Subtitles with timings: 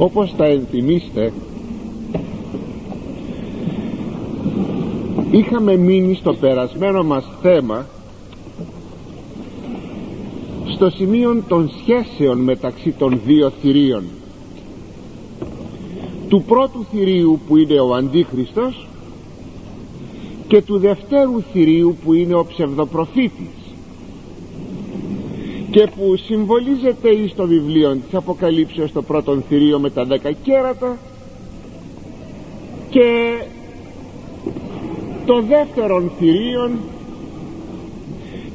[0.00, 1.32] όπως τα ενθυμίστε
[5.30, 7.86] είχαμε μείνει στο περασμένο μας θέμα
[10.74, 14.04] στο σημείο των σχέσεων μεταξύ των δύο θηρίων.
[16.28, 18.86] Του πρώτου θηρίου που είναι ο Αντίχριστος
[20.48, 23.59] και του δευτέρου θηρίου που είναι ο ψευδοπροφήτης
[25.70, 30.96] και που συμβολίζεται εις το βιβλίο της Αποκαλύψεως το πρώτο θηρίο με τα δέκα κέρατα
[32.90, 33.38] και
[35.26, 36.70] το δεύτερον θηρίον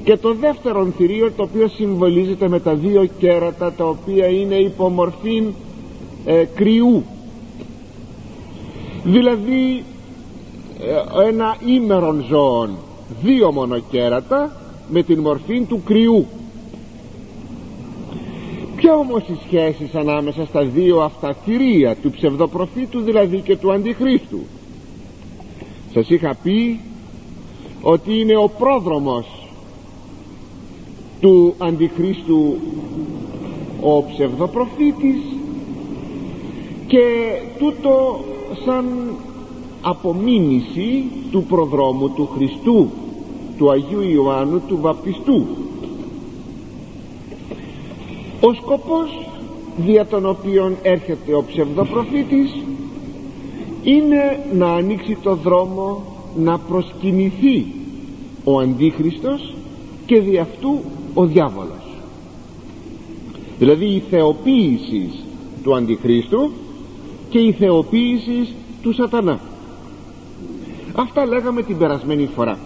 [0.03, 5.43] και το δεύτερον θηρίο το οποίο συμβολίζεται με τα δύο κέρατα τα οποία είναι υπομορφή
[6.25, 7.03] ε, κρυού.
[9.03, 9.83] Δηλαδή
[10.79, 12.69] ε, ένα ήμερον ζώων
[13.23, 14.55] δύο μόνο κέρατα
[14.89, 16.25] με την μορφή του κρυού
[18.85, 24.39] ποια όμως οι σχέσεις ανάμεσα στα δύο αυτά θηρία του ψευδοπροφήτου δηλαδή και του αντιχρίστου.
[25.93, 26.79] Σας είχα πει
[27.81, 29.49] ότι είναι ο πρόδρομος
[31.19, 32.57] του αντιχρίστου
[33.81, 35.21] ο ψευδοπροφήτης
[36.87, 37.03] και
[37.59, 38.19] τούτο
[38.65, 38.85] σαν
[39.81, 42.89] απομίμηση του προδρόμου του Χριστού
[43.57, 45.64] του Αγίου Ιωάννου του Βαπτιστού
[48.39, 49.27] ο σκοπός
[49.77, 52.55] δια τον οποίον έρχεται ο ψευδοπροφήτης
[53.83, 56.03] είναι να ανοίξει το δρόμο
[56.35, 57.65] να προσκυνηθεί
[58.43, 59.53] ο Αντίχριστος
[60.05, 60.79] και δι' αυτού
[61.13, 61.85] ο διάβολος.
[63.59, 65.09] Δηλαδή η θεοποίηση
[65.63, 66.51] του Αντιχρίστου
[67.29, 68.47] και η θεοποίηση
[68.81, 69.39] του σατανά.
[70.95, 72.57] Αυτά λέγαμε την περασμένη φορά.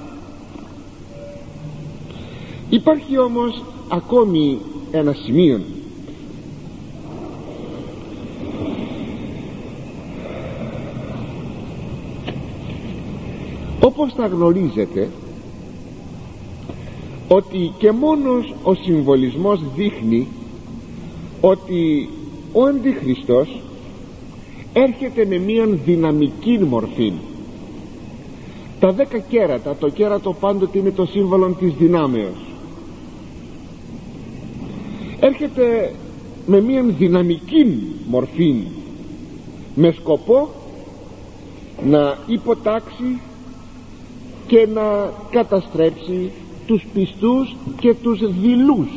[2.69, 4.59] Υπάρχει όμως ακόμη
[4.91, 5.59] ένα σημείο
[13.81, 15.09] όπως τα γνωρίζετε
[17.27, 20.27] ότι και μόνος ο συμβολισμός δείχνει
[21.41, 22.09] ότι
[22.53, 23.61] ο Αντιχριστός
[24.73, 27.13] έρχεται με μια δυναμική μορφή
[28.79, 32.48] τα δέκα κέρατα το κέρατο πάντοτε είναι το σύμβολο της δυνάμεως
[35.49, 35.93] έρχεται
[36.45, 38.63] με μια δυναμική μορφή
[39.75, 40.49] με σκοπό
[41.85, 43.21] να υποτάξει
[44.47, 46.31] και να καταστρέψει
[46.65, 48.87] τους πιστούς και τους δειλούς.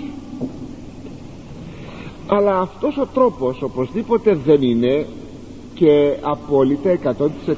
[2.27, 5.07] Αλλά αυτός ο τρόπος οπωσδήποτε δεν είναι
[5.75, 6.99] και απόλυτα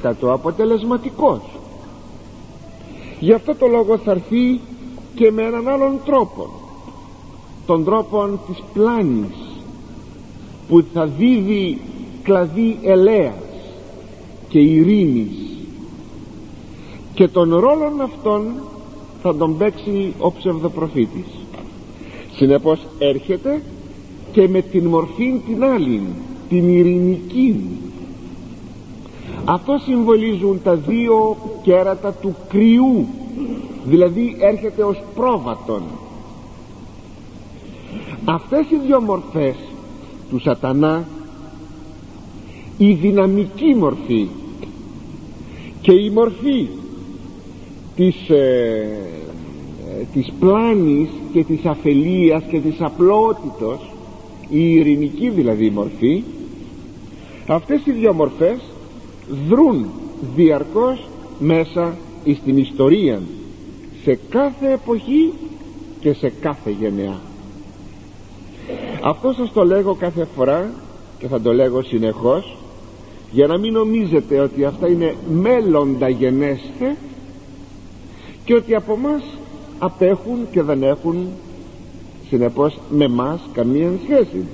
[0.03, 1.41] 100% αποτελεσματικός.
[3.19, 4.59] Γι' αυτό το λόγο θα έρθει
[5.15, 6.64] και με έναν άλλον τρόπο
[7.65, 9.35] τον τρόπο της πλάνης
[10.67, 11.77] που θα δίδει
[12.23, 13.33] κλαδί ελέας
[14.49, 15.35] και ειρήνης.
[17.13, 18.43] Και τον ρόλο αυτόν
[19.21, 21.25] θα τον παίξει ο ψευδοπροφήτης.
[22.35, 23.61] Συνεπώς έρχεται
[24.31, 26.01] και με την μορφή την άλλη
[26.49, 27.61] την ειρηνική
[29.45, 33.05] αυτό συμβολίζουν τα δύο κέρατα του κρυού
[33.85, 35.81] δηλαδή έρχεται ως πρόβατον
[38.25, 39.55] αυτές οι δύο μορφές
[40.29, 41.05] του σατανά
[42.77, 44.27] η δυναμική μορφή
[45.81, 46.67] και η μορφή
[47.95, 48.87] της, ε,
[50.13, 53.91] της πλάνης και της αφελίας και της απλότητος
[54.49, 56.23] η ειρηνική δηλαδή μορφή
[57.47, 58.57] αυτές οι δύο μορφές
[59.49, 59.85] δρούν
[60.35, 61.07] διαρκώς
[61.39, 61.95] μέσα
[62.41, 63.21] στην ιστορία
[64.03, 65.33] σε κάθε εποχή
[65.99, 67.19] και σε κάθε γενεά
[69.07, 70.69] αυτό σας το λέγω κάθε φορά
[71.19, 72.57] και θα το λέγω συνεχώς
[73.31, 76.95] για να μην νομίζετε ότι αυτά είναι μέλλοντα γενέσθε
[78.45, 79.23] και ότι από μας
[79.79, 81.27] απέχουν και δεν έχουν
[82.29, 84.45] συνεπώς με μας καμία σχέση.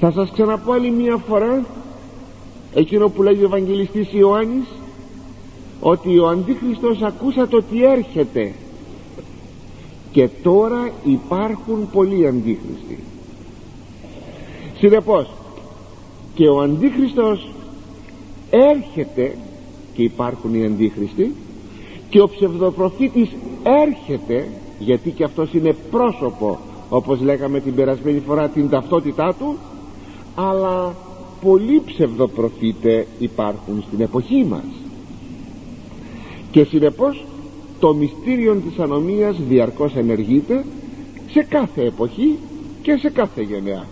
[0.00, 1.64] Θα σας ξαναπώ άλλη μία φορά
[2.74, 4.66] εκείνο που λέγει ο Ευαγγελιστής Ιωάννης
[5.80, 8.52] ότι ο Αντίχριστος ακούσατε ότι έρχεται
[10.12, 12.98] και τώρα υπάρχουν πολλοί Αντίχριστοι.
[14.78, 15.26] Συνεπώς
[16.34, 17.48] και ο Αντίχριστος
[18.50, 19.36] έρχεται
[19.94, 21.34] και υπάρχουν οι Αντίχριστοι
[22.10, 23.28] και ο ψευδοπροφήτης
[23.86, 24.48] έρχεται
[24.78, 29.56] γιατί και αυτός είναι πρόσωπο όπως λέγαμε την περασμένη φορά την ταυτότητά του
[30.34, 30.94] αλλά
[31.42, 34.64] πολλοί ψευδοπροφήτε υπάρχουν στην εποχή μας.
[36.50, 37.24] Και συνεπώς
[37.82, 40.64] το μυστήριο της ανομίας διαρκώς ενεργείται
[41.30, 42.38] σε κάθε εποχή
[42.82, 43.84] και σε κάθε γενεά.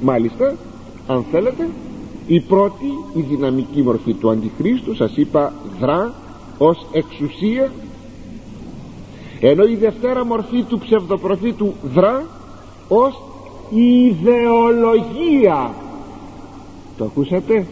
[0.00, 0.54] Μάλιστα
[1.06, 1.68] αν θέλετε
[2.26, 2.84] η πρώτη
[3.14, 6.14] η δυναμική μορφή του αντιχρίστου σας είπα δρά
[6.58, 7.72] ως εξουσία
[9.40, 12.24] ενώ η δευτέρα μορφή του ψευδοπροφήτου δρά
[12.88, 13.22] ως
[13.70, 15.74] ιδεολογία.
[16.96, 17.66] Το ακούσατε;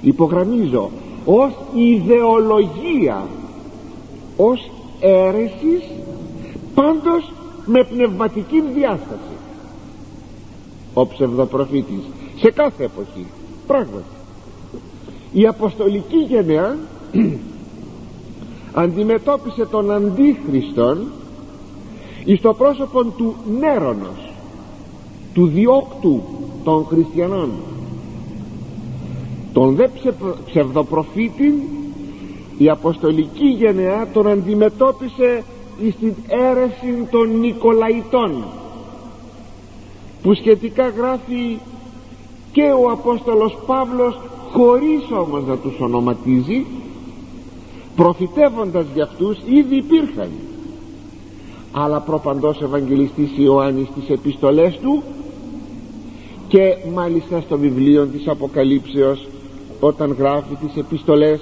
[0.00, 0.90] Υπογραμμίζω
[1.24, 3.26] ως ιδεολογία
[4.36, 4.70] ως
[5.00, 5.82] αίρεσης
[6.74, 7.32] πάντως
[7.66, 9.34] με πνευματική διάσταση.
[10.94, 12.02] Ο ψευδοπροφήτης
[12.36, 13.26] σε κάθε εποχή
[13.66, 14.04] πράγματι.
[15.32, 16.76] Η αποστολική γενεά
[18.84, 21.10] αντιμετώπισε τον αντίχριστον
[22.24, 24.32] εις το πρόσωπο του Νέρονος
[25.34, 26.22] του διώκτου
[26.64, 27.50] των χριστιανών.
[29.52, 29.88] Τον δε
[30.46, 31.68] ψευδοπροφήτη
[32.58, 35.42] η αποστολική γενεά τον αντιμετώπισε
[35.82, 38.44] εις την αίρεση των Νικολαϊτών
[40.22, 41.58] που σχετικά γράφει
[42.52, 44.20] και ο Απόστολος Παύλος
[44.52, 46.66] χωρίς όμως να τους ονοματίζει
[47.96, 50.28] προφητεύοντας για αυτούς ήδη υπήρχαν.
[51.72, 55.02] Αλλά προπαντός Ευαγγελιστής Ιωάννης τις επιστολές του
[56.48, 59.26] και μάλιστα στο βιβλίο της Αποκαλύψεως
[59.80, 61.40] όταν γράφει τις επιστολές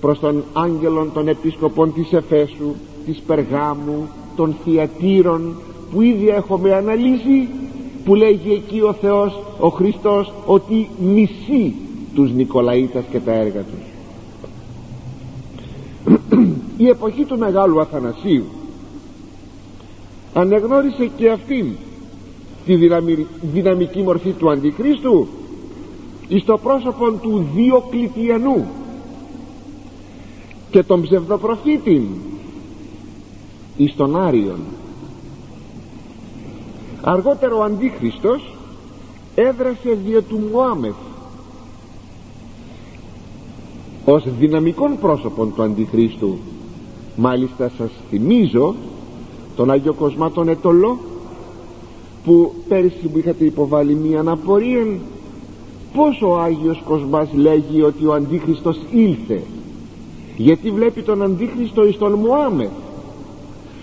[0.00, 2.74] προς τον άγγελον των επίσκοπων της Εφέσου
[3.06, 5.54] της Περγάμου των Θιατήρων
[5.92, 7.48] που ήδη έχουμε αναλύσει
[8.04, 11.74] που λέγει εκεί ο Θεός ο Χριστός ότι μισεί
[12.14, 13.94] τους Νικολαίτας και τα έργα τους.
[16.76, 18.44] Η εποχή του Μεγάλου Αθανασίου
[20.34, 21.66] ανεγνώρισε και αυτήν
[22.66, 22.74] τη
[23.52, 25.26] δυναμική μορφή του Αντιχρίστου
[26.28, 28.66] εις το πρόσωπο του Διοκλητιανού
[30.76, 32.08] και τον ψευδοπροφήτη
[33.76, 34.58] εις τον Άριον.
[37.02, 38.54] Αργότερο ο Αντίχριστος
[39.34, 40.94] έδρασε δια του Μωάμεθ
[44.04, 46.38] ως δυναμικών πρόσωπων του Αντιχρίστου.
[47.16, 48.74] Μάλιστα σας θυμίζω
[49.56, 50.98] τον Άγιο Κοσμά τον Ετωλό
[52.24, 54.98] που πέρσι που είχατε υποβάλει μία αναπορία
[55.94, 59.42] πως ο Άγιος Κοσμάς λέγει ότι ο Αντίχριστος ήλθε
[60.36, 62.70] γιατί βλέπει τον Αντίχριστο εις τον Μωάμεθ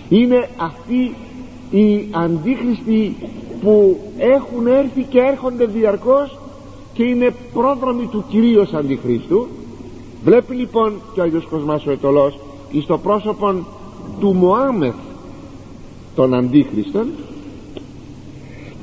[0.08, 1.14] είναι αυτοί
[1.70, 3.16] οι Αντίχριστοι
[3.62, 6.38] που έχουν έρθει και έρχονται διαρκώς
[6.92, 9.46] και είναι πρόδρομοι του Κυρίως Αντιχρίστου.
[10.24, 12.38] Βλέπει λοιπόν και ο Άγιος Κοσμάς ο Ετωλός
[12.70, 13.54] εις το πρόσωπο
[14.20, 14.94] του Μωάμεθ
[16.14, 17.06] των Αντίχριστων.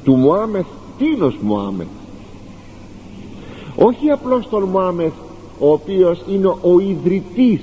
[0.04, 0.66] Του Μωάμεθ
[0.98, 1.88] τίνος Μωάμεθ
[3.76, 5.14] όχι απλώς τον Μωάμεθ
[5.62, 7.62] ο οποίος είναι ο ιδρυτής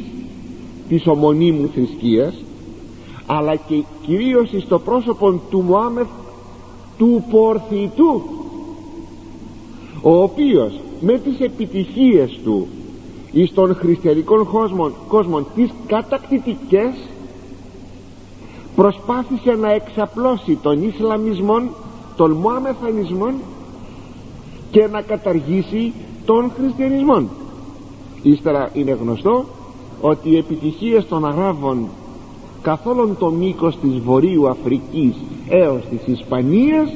[0.89, 2.35] της ομονίμου θρησκείας
[3.27, 6.07] αλλά και κυρίως στο πρόσωπο του Μωάμεθ
[6.99, 8.23] του Πορθητού
[10.03, 12.67] ο οποίος με τις επιτυχίες του
[13.33, 16.95] εις των χριστιανικών κόσμων, κόσμων τις κατακτητικές
[18.77, 21.61] προσπάθησε να εξαπλώσει τον Ισλαμισμό
[22.17, 23.33] τον Μωαμεθανισμό
[24.71, 25.93] και να καταργήσει
[26.25, 27.29] τον χριστιανισμό
[28.23, 29.45] ύστερα είναι γνωστό
[30.01, 31.89] ότι οι επιτυχίες των Αράβων
[32.63, 35.15] καθ' όλον το μήκος της Βορείου Αφρικής
[35.49, 36.93] έως της Ισπανίας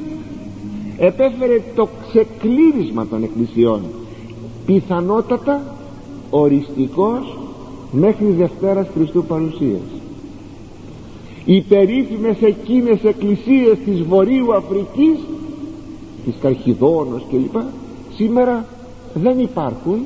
[0.98, 3.80] επέφερε το ξεκλήρισμα των εκκλησιών.
[4.66, 5.62] Πιθανότατα
[6.30, 7.38] οριστικός
[7.92, 9.80] μέχρι Δευτέρας Χριστού παρουσίας.
[11.44, 15.18] Οι περίφημες εκείνες εκκλησίες της Βορείου Αφρικής
[16.24, 17.60] της Καρχιδόνος κλπ
[18.14, 18.64] σήμερα
[19.14, 19.98] δεν υπάρχουν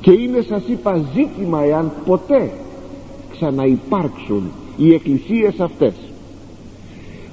[0.00, 2.50] και είναι σας είπα ζήτημα εάν ποτέ
[3.30, 4.42] ξαναυπάρξουν
[4.76, 5.94] οι εκκλησίες αυτές.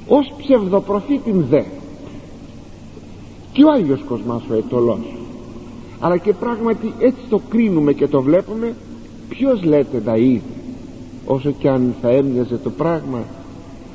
[0.08, 1.62] Ως ψευδοπροφήτην δε
[3.52, 5.16] και ο Άγιος Κοσμάς ο Ετωλός.
[6.00, 8.76] Αλλά και πράγματι έτσι το κρίνουμε και το βλέπουμε
[9.30, 10.42] ποιος λέτε να είδε
[11.26, 13.24] όσο και αν θα έμοιαζε το πράγμα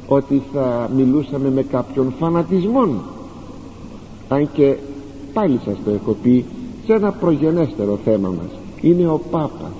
[0.06, 3.02] ότι θα μιλούσαμε με κάποιον φανατισμό
[4.28, 4.76] αν και
[5.32, 6.44] πάλι σας το έχω πει
[6.86, 9.72] σε ένα προγενέστερο θέμα μας είναι ο Πάπας.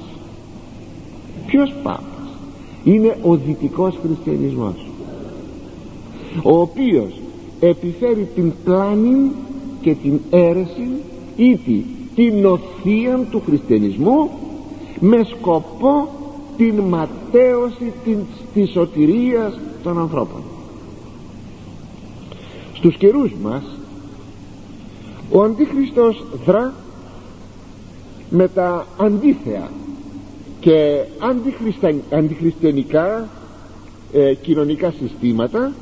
[1.47, 2.03] Ποιος Πάπας;
[2.85, 4.87] Είναι ο δυτικός χριστιανισμός.
[6.43, 7.21] Ο οποίος
[7.61, 9.31] επιφέρει την πλάνη
[9.81, 10.89] και την αίρεση
[11.37, 11.59] ή
[12.15, 14.31] την οθεία του χριστιανισμού
[15.01, 16.09] με σκοπό
[16.57, 17.93] την ματέωση
[18.55, 20.43] της σωτηρίας των ανθρώπων.
[22.75, 23.63] Στους καιρούς μας
[25.33, 26.75] ο Αντίχριστος δρά
[28.33, 29.71] με τα αντίθεα.
[30.61, 31.05] Και
[32.11, 33.29] αντιχριστιανικά
[34.13, 35.73] ε, κοινωνικά συστήματα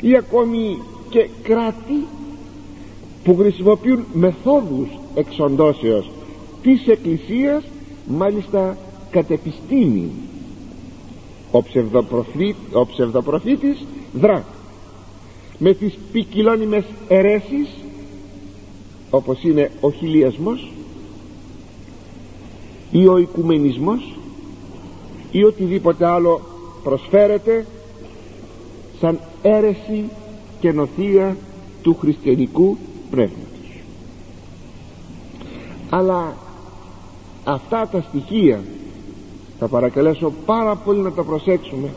[0.00, 0.78] ή ακόμη
[1.08, 2.06] και κράτη
[3.24, 6.10] που χρησιμοποιούν μεθόδους εξοντώσεως
[6.62, 7.62] της Εκκλησίας
[8.06, 8.76] μάλιστα
[9.10, 10.10] κατ' επιστήμη.
[11.50, 14.44] Ο, ψευδοπροφή, ο ψευδοπροφήτης δρά
[15.58, 17.68] με τις ποικιλώνυμες αιρέσεις
[19.10, 20.73] όπως είναι ο χιλιασμός
[22.90, 24.14] ή ο οικουμενισμός
[25.30, 26.40] ή οτιδήποτε άλλο
[26.82, 27.66] προσφέρεται
[29.00, 30.04] σαν αίρεση
[30.60, 31.36] και νοθεία
[31.82, 32.76] του χριστιανικού
[33.10, 33.82] πνεύματος.
[35.90, 36.36] Αλλά
[37.44, 38.60] αυτά τα στοιχεία
[39.58, 41.88] θα παρακαλέσω πάρα πολύ να τα προσέξουμε.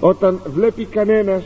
[0.00, 1.42] Όταν βλέπει κανένας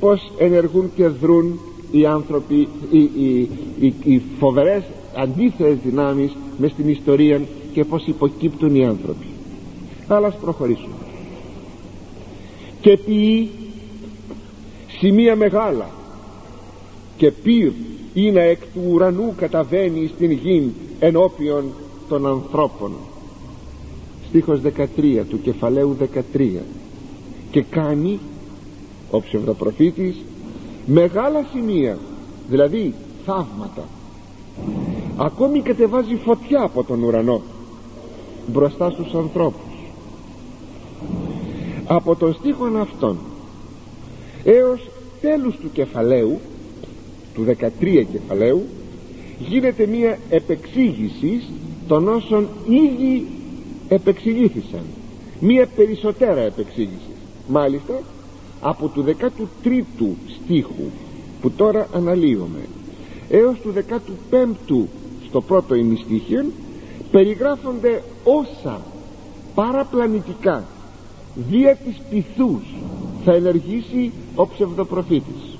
[0.00, 1.60] πως ενεργούν και δρούν
[1.90, 4.82] οι άνθρωποι οι, οι, οι, οι φοβερές
[5.16, 7.40] αντίθετες δυνάμεις μες στην ιστορία
[7.72, 9.26] και πως υποκύπτουν οι άνθρωποι.
[10.08, 10.94] Αλλά ας προχωρήσουμε.
[12.80, 13.50] Και ποιοι;
[14.98, 15.88] Σημεία μεγάλα.
[17.16, 17.72] Και πυρ
[18.14, 21.64] είναι εκ του ουρανού καταβαίνει στην γη ενώπιον
[22.08, 22.92] των ανθρώπων.
[24.28, 25.96] Στίχος 13 του κεφαλαίου
[26.34, 26.48] 13
[27.50, 28.18] και κάνει
[29.10, 30.16] ο ψευδοπροφήτης
[30.86, 31.98] μεγάλα σημεία
[32.48, 32.94] δηλαδή
[33.24, 33.88] θαύματα
[35.16, 37.42] ακόμη κατεβάζει φωτιά από τον ουρανό
[38.46, 39.60] μπροστά στους ανθρώπους.
[41.86, 43.18] Από τον στίχον αυτόν
[44.44, 44.88] έως
[45.20, 46.40] τέλους του κεφαλαίου
[47.34, 47.44] του
[47.80, 48.62] 13 κεφαλαίου
[49.38, 51.42] γίνεται μία επεξήγηση
[51.88, 53.26] των όσων ήδη
[53.88, 54.82] επεξηγήθησαν.
[55.40, 57.12] Μία περισσότερα επεξήγηση.
[57.48, 58.02] Μάλιστα
[58.60, 60.90] από του 13ου στίχου
[61.40, 62.60] που τώρα αναλύουμε
[63.28, 63.72] έως του
[64.30, 64.84] 15ου
[65.34, 66.44] στο πρώτο ημιστήχιο
[67.10, 68.80] περιγράφονται όσα
[69.54, 70.64] παραπλανητικά
[71.34, 72.62] δια της πυθούς
[73.24, 75.58] θα ενεργήσει ο ψευδοπροφήτης.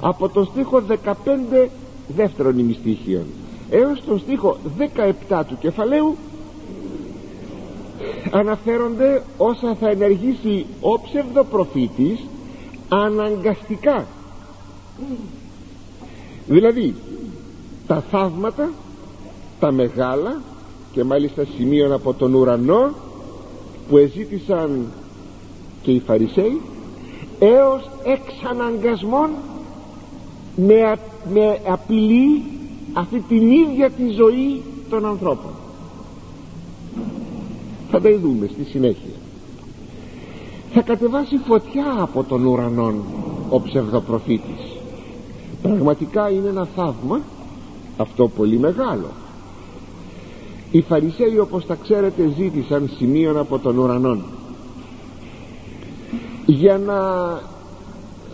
[0.00, 1.68] Από τον στίχο 15
[2.08, 3.24] δεύτερον ημιστήχιον
[3.70, 4.56] έως τον στίχο
[5.28, 6.16] 17 του κεφαλαίου
[8.30, 12.18] αναφέρονται όσα θα ενεργήσει ο ψευδοπροφήτης
[12.88, 14.06] αναγκαστικά.
[16.46, 16.94] Δηλαδή
[17.86, 18.70] τα θαύματα
[19.60, 20.40] τα μεγάλα
[20.92, 22.90] και μάλιστα σημείων από τον ουρανό
[23.88, 24.86] που εζήτησαν
[25.82, 26.60] και οι Φαρισαίοι
[27.38, 29.30] έως εξαναγκασμόν
[30.56, 30.96] με,
[31.32, 32.42] με απειλή
[32.92, 35.50] αυτή την ίδια τη ζωή των ανθρώπων.
[37.90, 39.12] Θα τα δούμε στη συνέχεια.
[40.72, 42.94] Θα κατεβάσει φωτιά από τον ουρανό
[43.48, 44.76] ο ψευδοπροφήτης.
[45.62, 47.20] Πραγματικά είναι ένα θαύμα
[48.02, 49.10] αυτό πολύ μεγάλο.
[50.70, 54.18] Οι Φαρισαίοι όπως τα ξέρετε ζήτησαν σημείων από τον ουρανό
[56.46, 56.98] για να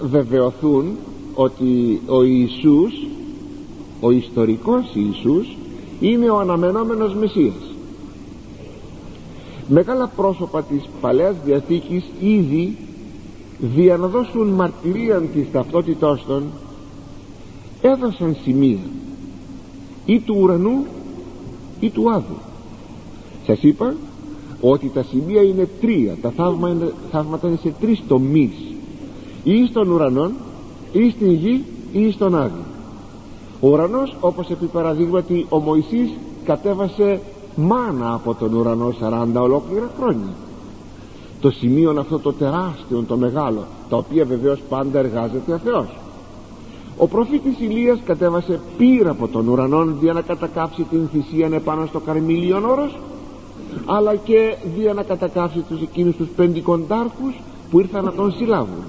[0.02, 0.96] βεβαιωθούν
[1.34, 2.92] ότι ο Ιησούς
[4.00, 5.56] ο ιστορικός Ιησούς
[6.00, 7.74] είναι ο αναμενόμενος Μεσσίας.
[9.68, 12.76] Μεγάλα πρόσωπα της Παλαιάς Διαθήκης ήδη
[13.58, 16.44] δια να δώσουν μαρτυρία της ταυτότητός των
[17.82, 18.78] έδωσαν σημεία
[20.08, 20.86] ή του ουρανού
[21.80, 22.36] ή του άδου.
[23.46, 23.94] Σας είπα
[24.60, 26.16] ότι τα σημεία είναι τρία.
[26.22, 26.32] Τα
[27.10, 28.52] θαύματα είναι σε τρεις τομείς.
[29.44, 30.30] Ή στον ουρανό
[30.92, 32.64] ή στην γη ή στον άδειο
[33.60, 36.10] ο ουρανός όπως επί παραδείγματι ο Μωυσής
[36.44, 37.20] κατέβασε
[37.56, 40.34] μάνα από τον ουρανό 40 ολόκληρα χρόνια.
[41.40, 45.86] Το σημείο αυτό το τεράστιο το μεγάλο τα οποία βεβαίως πάντα εργάζεται ο Θεός
[46.98, 52.00] ο προφήτης Ηλίας κατέβασε πύρα από τον ουρανό για να κατακάψει την θυσία επάνω στο
[52.00, 52.98] καρμίλιον όρος
[53.86, 57.40] αλλά και για να κατακάψει τους εκείνους τους πεντικοντάρχους
[57.70, 58.84] που ήρθαν να τον συλλάβουν.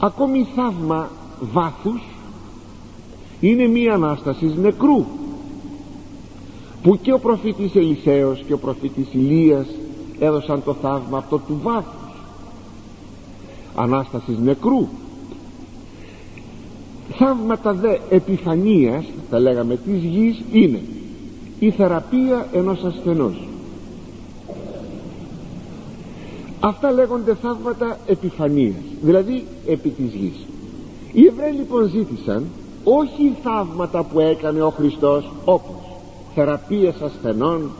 [0.00, 1.08] Ακόμη θαύμα
[1.52, 2.02] βάθους
[3.40, 5.04] είναι μία Ανάστασης νεκρού
[6.82, 9.66] που και ο προφήτης Ελισέος και ο προφήτης Ηλίας
[10.18, 12.10] έδωσαν το θαύμα αυτό του βάθους.
[13.76, 14.88] Ανάστασης νεκρού
[17.18, 20.80] θαύματα δε επιφανίας θα λέγαμε της γης είναι
[21.58, 23.46] η θεραπεία ενός ασθενός
[26.60, 30.46] αυτά λέγονται θαύματα επιφανίας δηλαδή επί της γης.
[31.12, 32.44] Οι Εβραίοι λοιπόν ζήτησαν
[32.84, 35.74] όχι θαύματα που έκανε ο Χριστός όπως
[36.34, 37.70] θεραπείες ασθενών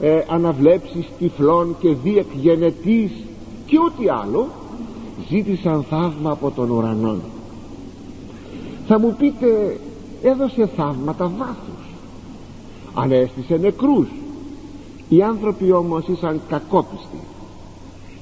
[0.00, 3.10] ε, αναβλέψεις τυφλών και διεκγενετής
[3.66, 4.48] και ό,τι άλλο
[5.28, 7.16] ζήτησαν θαύμα από τον ουρανό
[8.86, 9.80] θα μου πείτε
[10.22, 11.82] έδωσε θαύματα βάθους
[12.94, 14.08] ανέστησε νεκρούς.
[15.08, 17.20] Οι άνθρωποι όμως ήσαν κακόπιστοι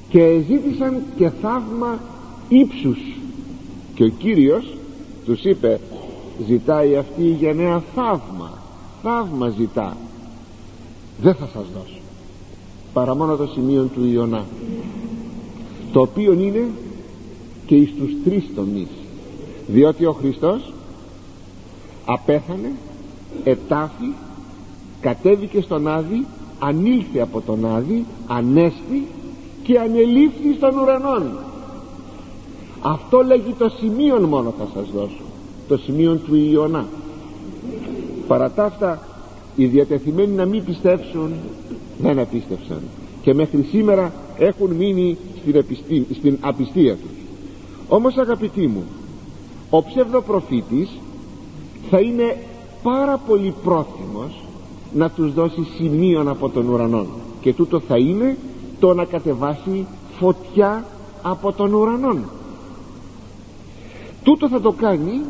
[0.09, 1.99] και ζήτησαν και θαύμα
[2.49, 2.99] ύψους.
[3.95, 4.73] Και ο Κύριος
[5.25, 5.79] τους είπε
[6.47, 8.51] ζητάει αυτή η γενναία θαύμα.
[9.03, 9.97] Θαύμα ζητά.
[11.21, 11.99] Δεν θα σας δώσω
[12.93, 14.45] παρά μόνο το σημείο του Ιωνά
[15.91, 16.69] το οποίο είναι
[17.65, 18.87] και εις τους τρεις τομείς
[19.71, 20.73] διότι ο Χριστός
[22.05, 22.71] απέθανε
[23.43, 24.13] ετάφη
[25.01, 26.25] κατέβηκε στον Άδη
[26.59, 29.07] ανήλθε από τον Άδη ανέστη
[29.63, 31.31] και ανελήφθη στον ουρανόν.
[32.81, 35.21] Αυτό λέγει το σημείο μόνο θα σας δώσω
[35.67, 36.85] το σημείο του Ιωνά.
[38.27, 39.07] Παρά τα αυτά
[39.55, 41.33] οι διατεθειμένοι να μην πιστέψουν
[42.01, 42.81] δεν απίστευσαν.
[43.21, 45.17] Και μέχρι σήμερα έχουν μείνει
[45.83, 47.09] στην, στην απιστία τους.
[47.87, 48.83] Όμως αγαπητοί μου
[49.73, 50.89] ο ψευδοπροφήτης
[51.89, 52.37] θα είναι
[52.83, 54.43] πάρα πολύ πρόθυμος
[54.93, 57.05] να τους δώσει σημείων από τον ουρανό
[57.41, 58.37] και τούτο θα είναι
[58.79, 59.85] το να κατεβάσει
[60.19, 60.85] φωτιά
[61.21, 62.17] από τον ουρανό
[64.23, 65.21] τούτο θα το κάνει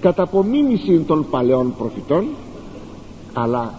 [0.00, 2.26] κατά απομίμηση των παλαιών προφητών
[3.32, 3.74] αλλά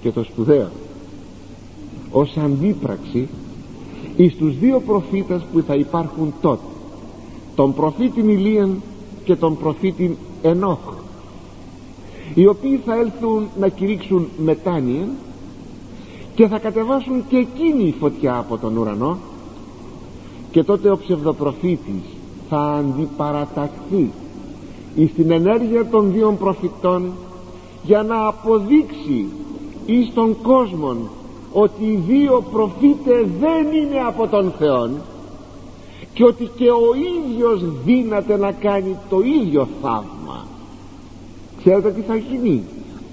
[0.00, 0.68] και το σπουδαίο
[2.10, 3.28] ως αντίπραξη
[4.16, 6.62] εις τους δύο προφήτες που θα υπάρχουν τότε
[7.58, 8.82] τον προφήτην Ηλίαν
[9.24, 10.78] και τον προφήτην Ενόχ
[12.34, 15.08] οι οποίοι θα έλθουν να κηρύξουν μετάνοια
[16.34, 19.18] και θα κατεβάσουν και εκείνη η φωτιά από τον ουρανό
[20.50, 22.02] και τότε ο ψευδοπροφήτης
[22.48, 24.10] θα αντιπαραταχθεί
[24.94, 27.12] εις την ενέργεια των δύο προφητών
[27.82, 29.26] για να αποδείξει
[29.86, 30.96] εις τον κόσμο
[31.52, 34.90] ότι οι δύο προφήτες δεν είναι από τον Θεό
[36.18, 40.46] και ότι και ο ίδιος δύναται να κάνει το ίδιο θαύμα.
[41.58, 42.62] Ξέρετε τι θα γίνει;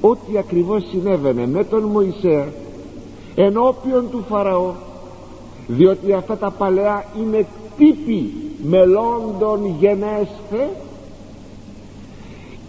[0.02, 2.48] Ό,τι ακριβώς συνέβαινε με τον Μωυσέα
[3.36, 4.74] ενώπιον του Φαραώ
[5.68, 7.48] διότι αυτά τα παλαιά είναι
[7.78, 8.34] τύποι
[8.64, 10.70] μελώντων γενέσθε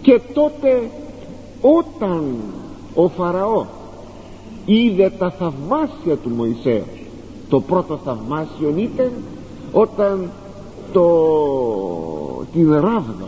[0.01, 0.89] και τότε
[1.61, 2.23] όταν
[2.95, 3.65] ο Φαραώ
[4.65, 6.83] είδε τα θαυμάσια του Μωυσέα
[7.49, 9.11] το πρώτο θαυμάσιο ήταν
[9.79, 10.31] όταν
[10.91, 11.07] το,
[12.53, 13.27] την ράβδο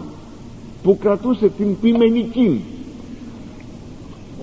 [0.83, 2.63] που κρατούσε την ποιμενική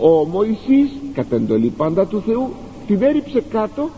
[0.01, 2.49] ο Μωυσής κατ' εντολή πάντα του Θεού
[2.87, 3.88] την έριψε κάτω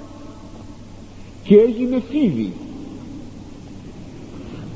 [1.42, 2.53] και έγινε φίδι.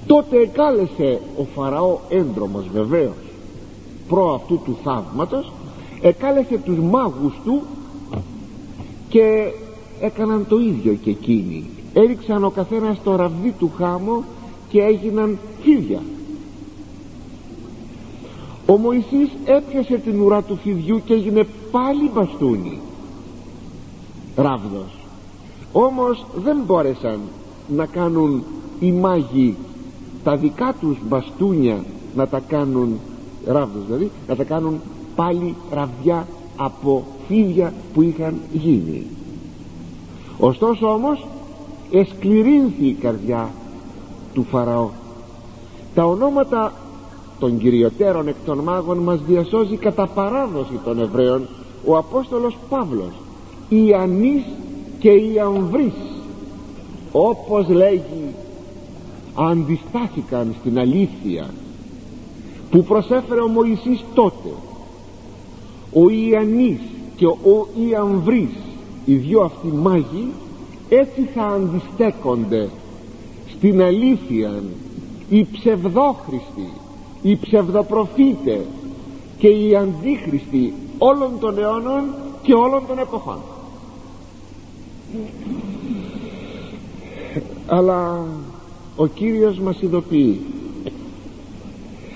[0.07, 3.17] Τότε εκάλεσε ο Φαραώ έντρομος βεβαίως
[4.09, 5.53] προ αυτού του θαύματος
[6.01, 7.63] εκάλεσε τους μάγους του
[9.09, 9.53] και
[10.01, 14.25] έκαναν το ίδιο και εκείνοι έριξαν ο καθένας το ραβδί του χάμο
[14.69, 16.01] και έγιναν φίδια
[18.67, 22.81] ο Μωυσής έπιασε την ουρά του φιδιού και έγινε πάλι μπαστούνι.
[24.37, 24.99] Ράβδος.
[25.73, 27.21] Όμως δεν μπόρεσαν
[27.69, 28.45] να κάνουν
[28.81, 29.57] οι μάγοι
[30.25, 32.99] τα δικά τους μπαστούνια να τα κάνουν
[33.47, 34.81] ράβδος δηλαδή να τα κάνουν
[35.17, 36.27] πάλι ραβδιά
[36.57, 39.07] από φίδια που είχαν γίνει.
[40.39, 41.27] Ωστόσο όμως
[41.93, 43.51] εσκληρύνθη η καρδιά
[44.35, 44.89] του Φαραώ.
[45.95, 46.73] Τα ονόματα
[47.39, 51.49] των κυριωτέρων εκ των μάγων μας διασώζει κατά παράδοση των Εβραίων
[51.85, 53.13] ο Απόστολος Παύλος
[53.69, 54.43] Ιαννής
[54.99, 55.93] και Ιαμβρής.
[57.13, 58.35] Όπως λέγει
[59.35, 61.47] αντιστάθηκαν στην αλήθεια
[62.71, 64.49] που προσέφερε ο Μωυσής τότε.
[65.93, 66.81] Ο Ιαννής
[67.17, 68.51] και ο Ιαμβρής
[69.05, 70.33] οι δυο αυτοί μάγοι
[70.95, 72.69] έτσι θα αντιστέκονται
[73.57, 74.63] στην αλήθεια
[75.29, 76.71] οι ψευδόχριστοι
[77.23, 78.61] οι ψευδοπροφήτες
[79.39, 82.05] και οι αντίχριστοι όλων των αιώνων
[82.43, 83.39] και όλων των εποχών.
[87.67, 88.27] Αλλά
[88.97, 90.41] ο Κύριος μας ειδοποιεί.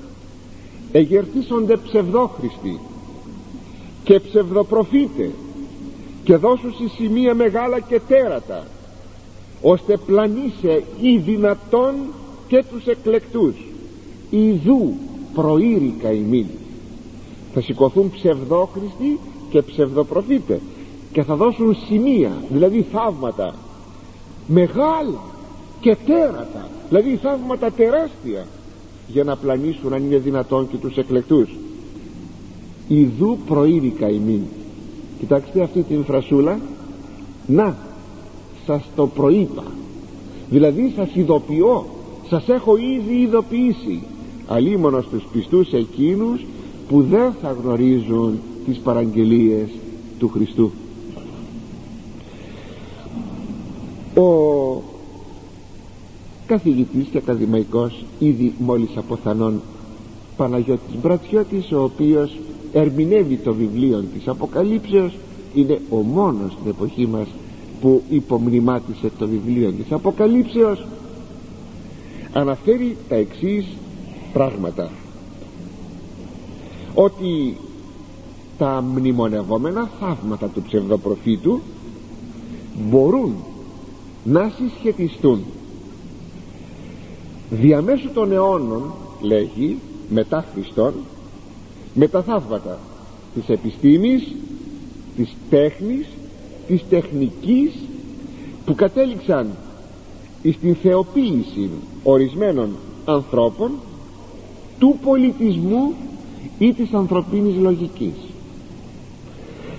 [0.92, 2.80] εγερθίσονται ψευδόχριστοι
[4.08, 5.32] και ψευδοπροφήτε
[6.24, 8.64] και δώσουν στη σημεία μεγάλα και τέρατα
[9.62, 11.96] ώστε πλανήσε ή δυνατόν
[12.48, 13.56] και τους εκλεκτούς.
[14.30, 14.94] Ιδού
[15.34, 16.46] προήρικα ημίν
[17.54, 20.60] θα σηκωθούν ψευδόχριστοι και ψευδοπροφήτε
[21.12, 23.56] και θα δώσουν σημεία δηλαδή θαύματα
[24.48, 25.22] μεγάλα
[25.80, 28.46] και τέρατα δηλαδή θαύματα τεράστια
[29.08, 31.50] για να πλανήσουν αν είναι δυνατόν και τους εκλεκτούς
[32.88, 34.42] ιδού προήρικα ημίν
[35.20, 36.60] κοιτάξτε αυτή την φρασούλα.
[37.48, 37.78] Να
[38.66, 39.64] σας το προείπα.
[40.50, 41.86] Δηλαδή σας ειδοποιώ.
[42.30, 44.02] Σας έχω ήδη ειδοποιήσει.
[44.48, 46.46] Αλίμονος στους πιστούς εκείνους
[46.90, 49.70] που δεν θα γνωρίζουν τις παραγγελίες
[50.20, 50.72] του Χριστού.
[54.16, 54.82] Ο
[56.46, 59.62] καθηγητής και ακαδημαϊκός ήδη μόλις αποθανών
[60.38, 62.38] Παναγιώτης Μπρατσιώτης ο οποίος
[62.74, 65.18] ερμηνεύει το βιβλίο της Αποκαλύψεως
[65.54, 67.28] είναι ο μόνος στην εποχή μας
[67.82, 70.86] που υπομνημάτισε το βιβλίο της Αποκαλύψεως.
[72.34, 73.66] Αναφέρει τα εξής
[74.34, 74.90] πράγματα.
[76.94, 77.58] Ότι
[78.58, 81.60] τα μνημονευόμενα θαύματα του ψευδοπροφήτου
[82.90, 83.36] μπορούν
[84.24, 85.44] να συσχετιστούν.
[87.50, 89.78] Διαμέσου των αιώνων λέγει
[90.10, 90.94] μετά Χριστόν
[92.00, 92.80] με τα θαύματα
[93.34, 94.36] της επιστήμης
[95.16, 96.08] της τέχνης
[96.68, 97.72] της τεχνικής
[98.66, 99.48] που κατέληξαν
[100.54, 101.70] στην θεοποίηση
[102.04, 102.70] ορισμένων
[103.06, 103.72] ανθρώπων
[104.80, 105.94] του πολιτισμού
[106.60, 108.16] ή της ανθρωπίνης λογικής.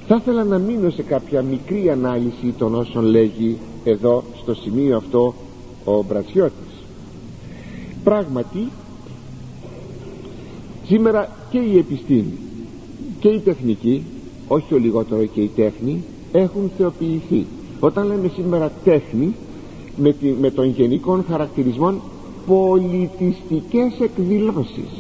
[0.07, 5.35] Θα ήθελα να μείνω σε κάποια μικρή ανάλυση των όσων λέγει εδώ στο σημείο αυτό
[5.85, 6.83] ο Μπρατσιώτης.
[8.05, 8.69] Πράγματι
[10.89, 12.39] σήμερα και η επιστήμη
[13.21, 14.05] και η τεχνική
[14.49, 17.47] όχι ο λιγότερο και η τέχνη έχουν θεοποιηθεί.
[17.81, 19.35] Όταν λέμε σήμερα τέχνη
[19.97, 21.95] με, τη, με τον γενικό χαρακτηρισμό
[22.47, 24.91] πολιτιστικές εκδηλώσεις.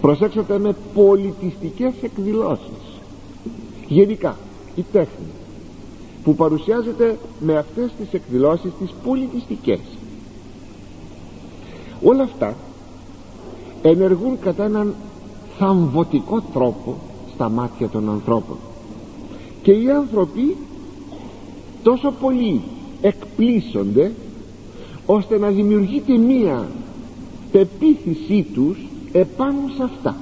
[0.00, 3.00] Προσέξτε με πολιτιστικές εκδηλώσεις.
[3.88, 4.36] Γενικά
[4.74, 5.26] η τέχνη
[6.24, 9.80] που παρουσιάζεται με αυτές τις εκδηλώσεις τις πολιτιστικές.
[12.02, 12.56] Όλα αυτά
[13.82, 14.94] ενεργούν κατά έναν
[15.58, 16.96] θαμβωτικό τρόπο
[17.34, 18.56] στα μάτια των ανθρώπων.
[19.62, 20.56] Και οι άνθρωποι
[21.82, 22.60] τόσο πολύ
[23.02, 24.12] εκπλήσονται
[25.06, 26.66] ώστε να δημιουργείται μία
[27.52, 28.78] πεποίθησή τους
[29.12, 30.16] επάνω σε αυτά.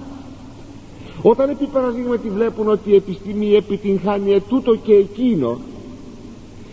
[1.23, 5.59] Όταν επί παραδείγματι βλέπουν ότι η επιστήμη επιτυγχάνει ετούτο και εκείνο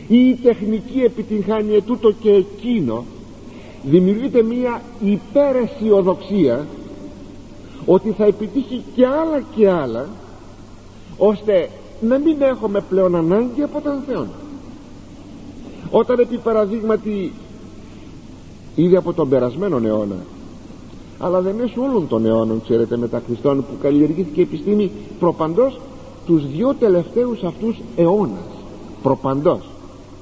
[0.07, 3.05] ή η τεχνική επιτυγχάνει ετούτο και εκείνο
[3.83, 6.65] δημιουργείται μία υπεραισιοδοξία
[7.85, 10.07] ότι θα επιτύχει και άλλα και άλλα
[11.17, 11.69] ώστε
[12.01, 14.27] να μην έχουμε πλέον ανάγκη από τον Θεό.
[15.91, 17.33] Όταν επί παραδείγματι
[18.75, 20.15] ήδη από τον περασμένο αιώνα
[21.19, 25.79] αλλά δεν έσου όλων των αιώνων ξέρετε μετά Χριστόν που καλλιεργήθηκε η επιστήμη προπαντός
[26.25, 28.45] τους δυο τελευταίους αυτούς αιώνας.
[29.03, 29.69] Προπαντός.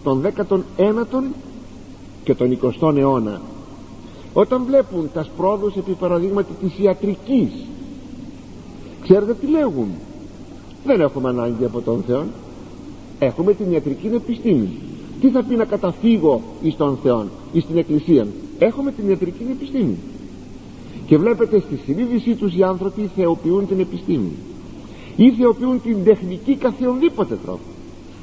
[0.04, 1.24] Τον 19ο
[2.26, 3.42] και τον 20ο αιώνα.
[4.34, 7.50] Όταν βλέπουν τα σπρόδους επί παραδείγματι της ιατρικής
[9.02, 9.88] ξέρετε τι λέγουν;
[10.86, 12.24] Δεν έχουμε ανάγκη από τον Θεό.
[13.20, 14.70] Έχουμε την ιατρική επιστήμη.
[15.22, 18.28] Τι θα πει να καταφύγω εις τον Θεό εις την Εκκλησία;
[18.60, 19.98] Έχουμε την ιατρική επιστήμη.
[21.06, 24.32] Και βλέπετε στη συνείδησή τους οι άνθρωποι θεοποιούν την επιστήμη.
[25.16, 27.64] Ή θεοποιούν την τεχνική καθεονδήποτε τρόπο.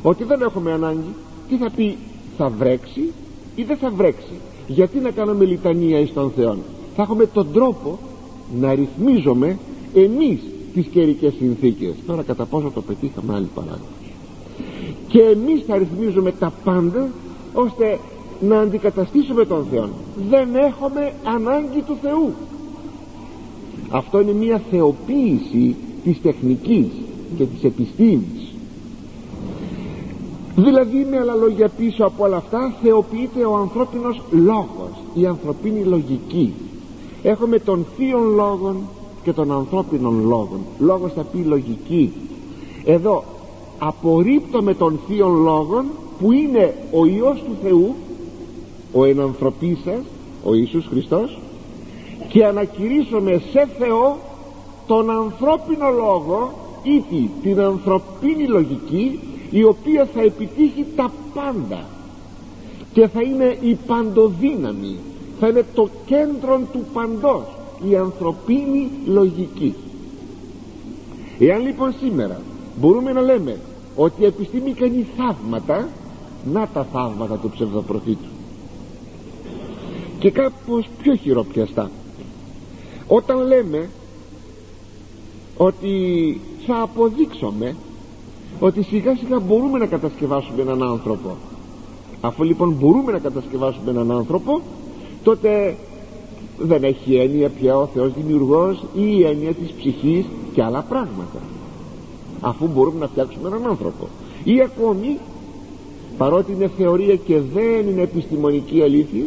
[0.02, 1.14] Ότι δεν έχουμε ανάγκη.
[1.48, 1.96] Τι θα πει;
[2.36, 3.12] Θα βρέξει
[3.54, 4.34] ή δεν θα βρέξει.
[4.66, 6.56] Γιατί να κάνουμε λιτανία εις τον Θεό
[6.96, 7.98] θα έχουμε τον τρόπο
[8.60, 9.58] να ρυθμίζουμε
[9.94, 10.40] εμείς
[10.74, 11.94] τις καιρικές συνθήκες.
[12.06, 13.82] Τώρα κατά πόσο το πετύχαμε άλλη παράδοση.
[15.08, 17.08] Και εμείς θα ρυθμίζουμε τα πάντα
[17.52, 17.98] ώστε
[18.40, 19.88] να αντικαταστήσουμε τον Θεό
[20.30, 22.32] δεν έχουμε ανάγκη του Θεού.
[23.90, 26.86] Αυτό είναι μια θεοποίηση της τεχνικής
[27.36, 28.51] και της επιστήμης
[30.56, 36.54] δηλαδή με άλλα λόγια πίσω από όλα αυτά θεοποιείται ο ανθρώπινος λόγος η ανθρωπίνη λογική.
[37.22, 38.76] Έχουμε τον θείον λόγων
[39.22, 40.60] και των ανθρώπινων λόγων.
[40.78, 42.12] Λόγος θα πει λογική.
[42.84, 43.24] Εδώ
[43.78, 45.84] απορρίπτουμε των θείων λόγων
[46.18, 47.94] που είναι ο Υιός του Θεού
[48.92, 50.00] ο ενανθρωπής σας
[50.44, 51.38] ο Ιησούς Χριστός
[52.28, 54.18] και ανακηρύσσουμε σε Θεό
[54.86, 59.18] τον ανθρώπινο λόγο ή την ανθρωπίνη λογική
[59.52, 61.84] η οποία θα επιτύχει τα πάντα
[62.92, 64.96] και θα είναι η παντοδύναμη
[65.40, 67.44] θα είναι το κέντρο του παντός
[67.88, 69.74] η ανθρωπίνη λογική.
[71.38, 72.40] Εάν λοιπόν σήμερα
[72.80, 73.58] μπορούμε να λέμε
[73.96, 75.88] ότι η επιστήμη κάνει θαύματα
[76.52, 78.28] να τα θαύματα του ψευδοπροφήτου.
[80.18, 81.90] Και κάπως πιο χειροπιαστά.
[83.06, 83.88] Όταν λέμε
[85.56, 85.90] ότι
[86.66, 87.76] θα αποδείξουμε
[88.66, 91.36] ότι σιγά σιγά μπορούμε να κατασκευάσουμε έναν άνθρωπο.
[92.20, 94.60] Αφού λοιπόν μπορούμε να κατασκευάσουμε έναν άνθρωπο
[95.22, 95.76] τότε
[96.58, 101.38] δεν έχει έννοια πια ο Θεός δημιουργός ή η έννοια της ψυχής και άλλα πράγματα.
[102.40, 104.08] Αφού μπορούμε να φτιάξουμε έναν άνθρωπο.
[104.44, 105.18] Ή ακόμη
[106.18, 109.24] παρότι είναι θεωρία και δεν είναι επιστημονική αλήθεια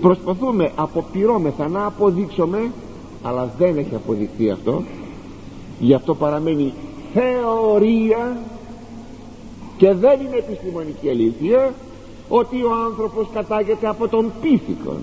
[0.00, 2.70] προσπαθούμε αποπειρώμεθα να αποδείξουμε
[3.22, 4.82] αλλά δεν έχει αποδειχθεί αυτό.
[5.80, 6.72] Γι' αυτό παραμένει
[7.14, 8.36] θεωρία
[9.76, 11.74] και δεν είναι επιστημονική αλήθεια
[12.28, 15.00] ότι ο άνθρωπος κατάγεται από τον πίθηκον.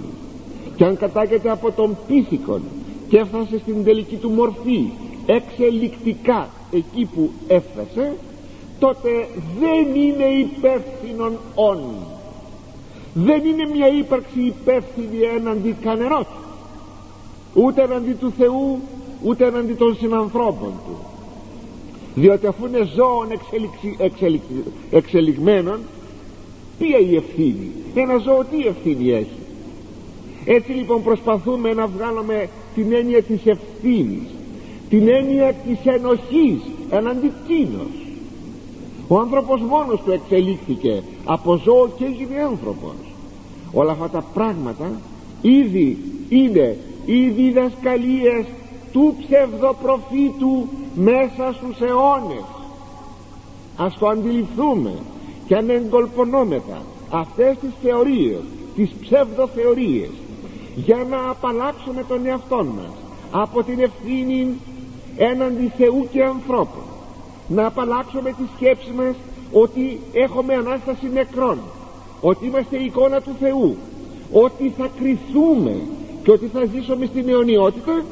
[0.75, 2.61] Και αν κατάγεται από τον πίθηκον
[3.09, 4.89] και έφτασε στην τελική του μορφή
[5.25, 8.15] εξελικτικά εκεί που έφτασε
[8.79, 9.27] τότε
[9.59, 11.79] δεν είναι υπεύθυνον όν.
[13.13, 16.25] Δεν είναι μια ύπαρξη υπεύθυνη έναντι κανενός
[17.53, 18.79] ούτε έναντι του Θεού
[19.23, 21.14] ούτε έναντι των συνανθρώπων του
[22.15, 23.27] διότι αφού είναι ζώων
[24.91, 25.79] εξελιγμένων
[26.79, 29.39] ποια η ευθύνη; Ένα ζώο τι ευθύνη έχει;
[30.45, 34.23] Έτσι λοιπόν προσπαθούμε να βγάλουμε την έννοια της ευθύνης
[34.89, 38.05] την έννοια της ενοχής εναντί κοινός
[39.07, 42.93] ο άνθρωπος μόνος του εξελίχθηκε από ζώο και έγινε άνθρωπος.
[43.73, 44.91] Όλα αυτά τα πράγματα
[45.41, 45.97] ήδη
[46.29, 48.45] είναι οι διδασκαλίες
[48.95, 52.45] του ψευδοπροφήτου μέσα στους αιώνες.
[53.77, 54.93] Ας το αντιληφθούμε
[55.47, 58.39] και αν εγκολπωνόμεθα αυτές τις θεωρίες
[58.75, 60.09] τις ψευδοθεωρίες
[60.75, 62.93] για να απαλλάξουμε τον εαυτό μας
[63.31, 64.47] από την ευθύνη
[65.17, 66.83] έναντι Θεού και ανθρώπων.
[67.47, 69.15] Να απαλλάξουμε τη σκέψη μας
[69.51, 71.57] ότι έχουμε Ανάσταση νεκρών
[72.21, 73.75] ότι είμαστε εικόνα του Θεού
[74.31, 75.75] ότι θα κρυθούμε
[76.23, 78.03] και ότι θα ζήσουμε στην αιωνιότητα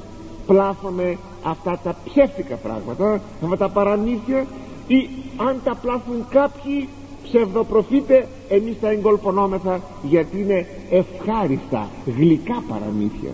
[0.48, 4.46] πλάθουμε αυτά τα ψεύτικα πράγματα αυτά τα παραμύθια
[4.88, 6.88] ή αν τα πλάθουν κάποιοι
[7.24, 13.32] ψευδοπροφήτε εμείς τα εγκολπωνόμεθα γιατί είναι ευχάριστα γλυκά παραμύθια.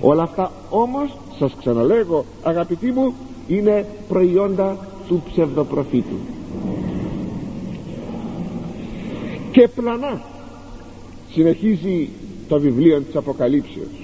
[0.00, 3.14] Όλα αυτά όμως σας ξαναλέγω αγαπητοί μου
[3.48, 6.16] είναι προϊόντα του ψευδοπροφήτου.
[9.52, 10.22] Και πλανά
[11.30, 12.08] συνεχίζει
[12.48, 14.01] το βιβλίο της Αποκαλύψεως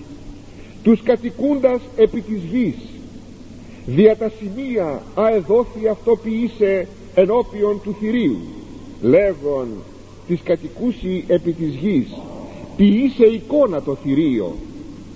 [0.83, 2.77] τους κατοικούντας επί της γης.
[3.87, 8.39] Δια τα σημεία αεδόθη αυτό ποιήσε ενώπιον του θηρίου
[9.03, 9.69] λέγον
[10.27, 12.09] της κατοικούσι επί της γης.
[12.77, 14.55] Ποιήσε εικόνα το θηρίο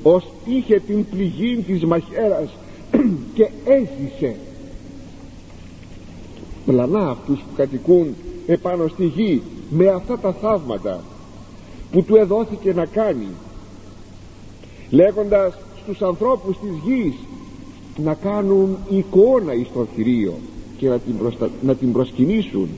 [0.02, 2.48] ως είχε την πληγή της μαχαίρας
[3.34, 4.36] και έζησε
[6.66, 8.14] πλανά αυτούς που κατοικούν
[8.46, 11.04] επάνω στη γη με αυτά τα θαύματα
[11.92, 13.28] που του εδόθηκε να κάνει
[14.92, 17.14] λέγοντας στους ανθρώπους της γης
[17.96, 20.34] να κάνουν εικόνα εις το θηρίο
[20.76, 21.50] και να την, προστα...
[21.62, 22.68] να την προσκυνήσουν.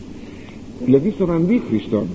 [0.85, 2.07] Δηλαδή στον Αντίχριστον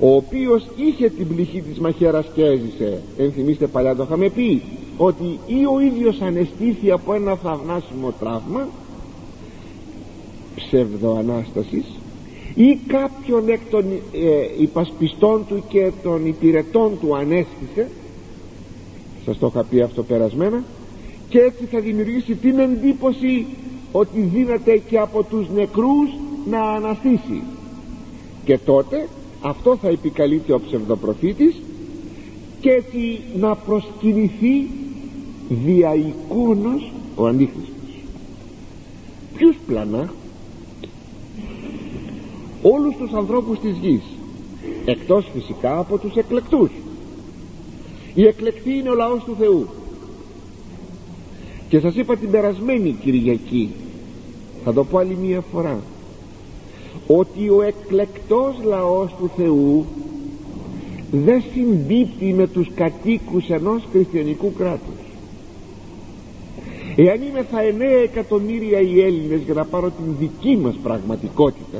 [0.00, 3.02] ο οποίος είχε την πληγή της μαχαίρας και έζησε.
[3.18, 4.62] Ενθυμίστε παλιά το είχαμε πει
[4.96, 8.68] ότι ή ο ίδιος ανεστήθη από ένα θαυνάσιμο τραύμα
[10.54, 11.84] ψευδοανάστασης
[12.54, 17.88] ή κάποιον εκ των ε, υπασπιστών του και των υπηρετών του ανέστησε
[19.24, 20.62] σας το είχα πει αυτό περασμένα.
[21.28, 23.46] Και έτσι θα δημιουργήσει την εντύπωση
[23.92, 26.10] ότι δίνεται και από τους νεκρούς
[26.50, 27.42] να αναστήσει.
[28.44, 29.08] Και τότε
[29.42, 31.54] αυτό θα επικαλείται ο ψευδοπροφήτης
[32.60, 34.68] και έτσι να προσκυνηθεί
[35.48, 37.68] δια εικόνος ο Αντίχριστος.
[39.36, 40.12] Ποιους πλανά
[42.62, 44.02] όλους τους ανθρώπους της γης
[44.84, 46.70] εκτός φυσικά από τους εκλεκτούς
[48.14, 49.66] η εκλεκτή είναι ο λαός του Θεού.
[51.68, 53.70] Και σας είπα την περασμένη Κυριακή
[54.64, 55.80] θα το πω άλλη μία φορά
[57.06, 59.84] ότι ο εκλεκτός λαός του Θεού
[61.10, 65.02] δεν συμπίπτει με τους κατοίκους ενός χριστιανικού κράτους.
[66.96, 71.78] Εάν είμαι θα 9 εκατομμύρια οι Έλληνες για να πάρω την δική μας πραγματικότητα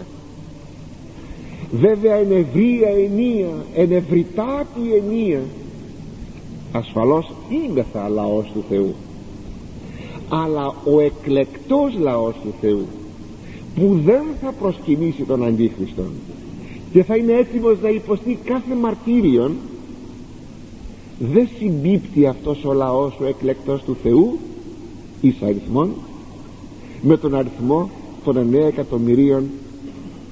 [1.72, 5.40] βέβαια εν ευρία ενία εν ευρυτάτη ενία
[6.76, 8.94] ασφαλώς είμαι θα λαός του Θεού.
[10.28, 12.86] Αλλά ο εκλεκτός λαός του Θεού
[13.74, 16.10] που δεν θα προσκυνήσει τον Αντίχριστον
[16.92, 19.52] και θα είναι έτοιμος να υποστεί κάθε μαρτύριον
[21.18, 24.38] δεν συμπίπτει αυτός ο λαός ο εκλεκτός του Θεού
[25.20, 25.90] εις αριθμών
[27.02, 27.90] με τον αριθμό
[28.24, 29.50] των 9 εκατομμυρίων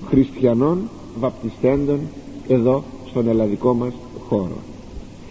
[0.09, 0.78] χριστιανών
[1.20, 2.00] βαπτιστέντων
[2.48, 3.92] εδώ στον ελλαδικό μας
[4.28, 4.72] χώρο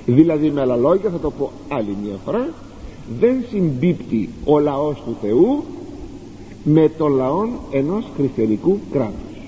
[0.05, 2.49] δηλαδή με άλλα λόγια θα το πω άλλη μια φορά
[3.19, 5.63] δεν συμπίπτει ο λαός του Θεού
[6.63, 9.39] με το λαό ενός χριστιανικού κράτους.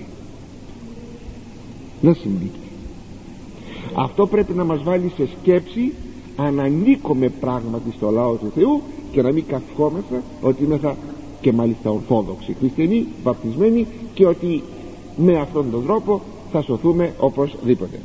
[2.01, 2.59] Δεν συμπίπτει.
[3.93, 5.93] Αυτό πρέπει να μας βάλει σε σκέψη
[6.35, 10.95] αν ανήκουμε πράγματι στο λαό του Θεού και να μην καθόμεθα ότι είμαστε
[11.41, 14.63] και μάλιστα ορθόδοξοι χριστιανοί βαπτισμένοι και ότι
[15.17, 17.99] με αυτόν τον τρόπο θα σωθούμε οπωσδήποτε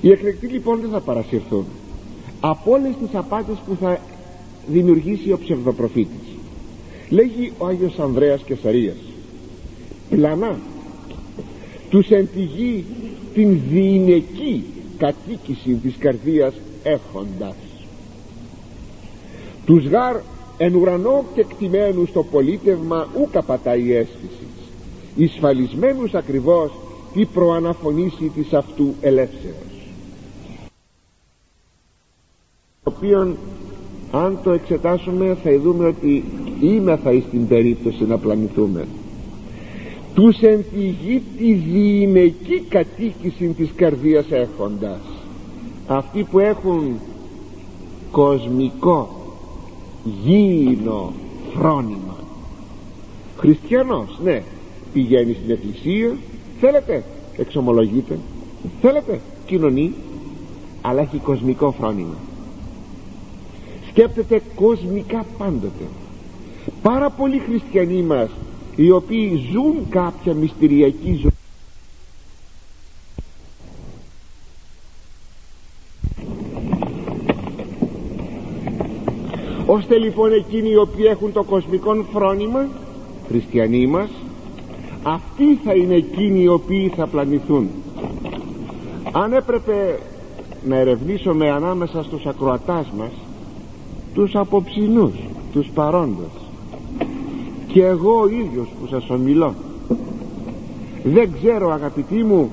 [0.00, 1.64] οι εκλεκτοί λοιπόν δεν θα παρασυρθούν
[2.40, 4.00] από όλες τις απάτες που θα
[4.66, 6.28] δημιουργήσει ο ψευδοπροφήτης
[7.08, 8.96] λέγει ο Άγιος Ανδρέας Κεσαρίας
[10.10, 10.58] πλανά
[11.90, 12.84] τους εν τη γη
[13.34, 14.64] την διηνεκή
[14.98, 17.54] κατοίκηση της καρδίας έχοντας.
[19.66, 20.16] Τους γάρ
[20.56, 24.46] εν ουρανό και κτημένους στο πολίτευμα ου καπατάει αίσθηση
[25.16, 26.70] εισφαλισμένους ακριβώς
[27.14, 29.77] η προαναφωνήση της αυτού ελεύσεως
[32.88, 33.36] το οποίο
[34.10, 36.24] αν το εξετάσουμε θα δούμε ότι
[36.60, 38.86] είμεθα εις την περίπτωση να πλανηθούμε.
[40.14, 45.00] Τους εν τη γη τη διηνεκή κατοίκηση της καρδίας έχοντας.
[45.86, 46.98] Αυτοί που έχουν
[48.10, 49.08] κοσμικό
[50.24, 51.12] γήινο
[51.54, 52.16] φρόνημα.
[53.36, 54.42] Χριστιανός ναι
[54.92, 56.16] πηγαίνει στην εκκλησία
[56.60, 57.04] θέλετε
[57.36, 58.18] εξομολογείτε
[58.80, 59.92] θέλετε κοινωνεί
[60.80, 62.14] αλλά έχει κοσμικό φρόνημα
[63.98, 65.84] σκέπτεται κοσμικά πάντοτε.
[66.82, 68.30] Πάρα πολλοί χριστιανοί μας
[68.76, 71.30] οι οποίοι ζουν κάποια μυστηριακή ζωή.
[79.66, 82.68] Ώστε λοιπόν εκείνοι οι οποίοι έχουν το κοσμικό φρόνημα
[83.28, 84.10] χριστιανοί μας
[85.02, 87.68] αυτοί θα είναι εκείνοι οι οποίοι θα πλανηθούν.
[89.12, 89.98] Αν έπρεπε
[90.64, 93.10] να ερευνήσουμε ανάμεσα στους ακροατάς μας
[94.14, 95.12] τους αποψινούς
[95.52, 96.30] τους παρόντες.
[97.66, 99.54] Και εγώ ο ίδιος που σας ομιλώ.
[101.04, 102.50] Δεν ξέρω αγαπητοί μου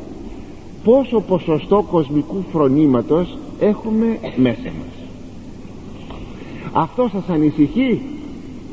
[0.83, 5.07] πόσο ποσοστό κοσμικού φρονήματος έχουμε μέσα μας.
[6.71, 8.01] Αυτό σας ανησυχεί;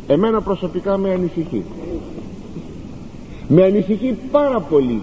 [0.07, 1.63] Εμένα προσωπικά με ανησυχεί.
[3.49, 5.01] Με ανησυχεί πάρα πολύ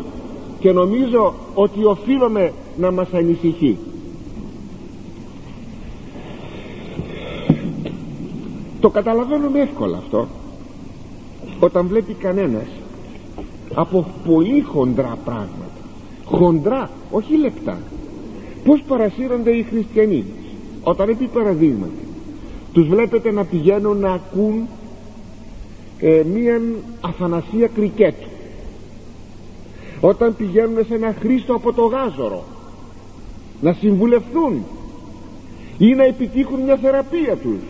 [0.59, 3.77] και νομίζω ότι οφείλουμε να μας ανησυχεί
[8.79, 10.27] το καταλαβαίνουμε εύκολα αυτό.
[11.59, 12.67] Όταν βλέπει κανένας
[13.73, 15.67] από πολύ χοντρά πράγματα.
[16.25, 17.77] Χοντρά όχι λεπτά.
[18.63, 20.25] Πως παρασύρονται οι χριστιανοί
[20.83, 22.07] όταν επί παραδείγματι
[22.73, 24.67] τους βλέπετε να πηγαίνουν να ακούν
[25.99, 28.27] ε, μίαν αθανασία κρικέτου.
[30.01, 32.43] Όταν πηγαίνουν σε ένα Χρήστο από το γάζορο
[33.61, 34.63] να συμβουλευθούν
[35.77, 37.61] ή να επιτύχουν μια θεραπεία τους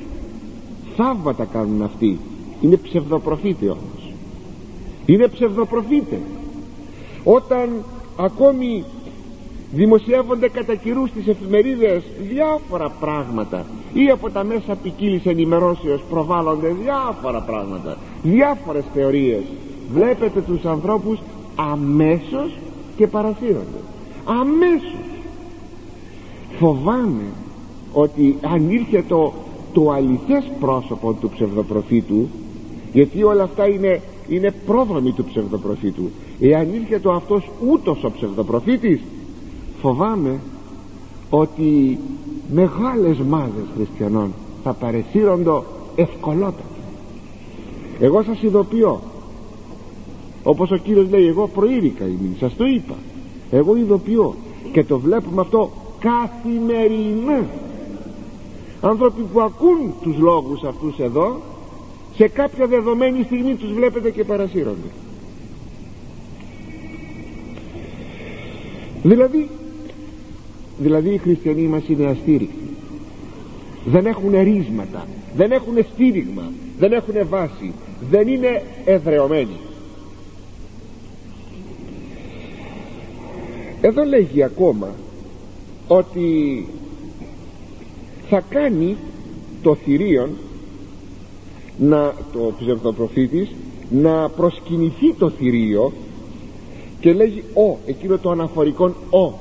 [1.02, 2.20] θαύματα κάνουν αυτοί.
[2.62, 4.14] Είναι ψευδοπροφήτε όμως.
[5.06, 6.20] Είναι ψευδοπροφήτε
[7.24, 7.70] όταν
[8.18, 8.84] ακόμη
[9.72, 17.42] δημοσιεύονται κατά καιρού στις εφημερίδες διάφορα πράγματα ή από τα μέσα ποικίλης ενημερώσεως προβάλλονται διάφορα
[17.42, 19.44] πράγματα διάφορες θεωρίες
[19.94, 21.20] βλέπετε τους ανθρώπους
[21.56, 22.58] αμέσως
[22.96, 23.80] και παρασύρονται
[24.30, 24.94] αμέσως.
[26.60, 27.24] Φοβάμαι
[27.94, 29.34] ότι αν ήρθε το,
[29.74, 32.28] το αληθές πρόσωπο του ψευδοπροφήτου
[32.94, 36.10] γιατί όλα αυτά είναι, είναι πρόδρομοι του ψευδοπροφήτου.
[36.40, 39.02] Εάν ήρθε το αυτός ούτως ο ψευδοπροφήτης
[39.82, 40.40] φοβάμαι
[41.30, 42.00] ότι
[42.54, 45.62] μεγάλες μάζες χριστιανών θα παρεσύρονται
[45.96, 46.64] ευκολότατα.
[48.00, 49.00] Εγώ σας ειδοποιώ
[50.44, 52.96] όπως ο Κύριος λέει εγώ προείρικα ημί σας το είπα.
[53.52, 54.36] Εγώ ειδοποιώ
[54.72, 57.46] και το βλέπουμε αυτό καθημερινά
[58.82, 61.42] άνθρωποι που ακούν τους λόγους αυτούς εδώ
[62.16, 64.90] σε κάποια δεδομένη στιγμή τους βλέπετε και παρασύρονται.
[69.04, 69.50] Δηλαδή
[70.78, 72.70] δηλαδή οι χριστιανοί μας είναι αστήρικτοι.
[73.86, 77.74] Δεν έχουν ρίσματα δεν έχουν στήριγμα δεν έχουν βάση
[78.10, 79.58] δεν είναι εδρεωμένοι.
[83.82, 84.88] Εδώ λέγει ακόμα
[85.88, 86.66] ότι
[88.30, 88.98] θα κάνει
[89.62, 90.30] το θηρίον
[91.78, 93.50] να, το ψευδοπροφήτης
[93.90, 95.92] να προσκυνηθεί το θηρίο
[97.00, 99.34] και λέγει ο εκείνο το αναφορικό ο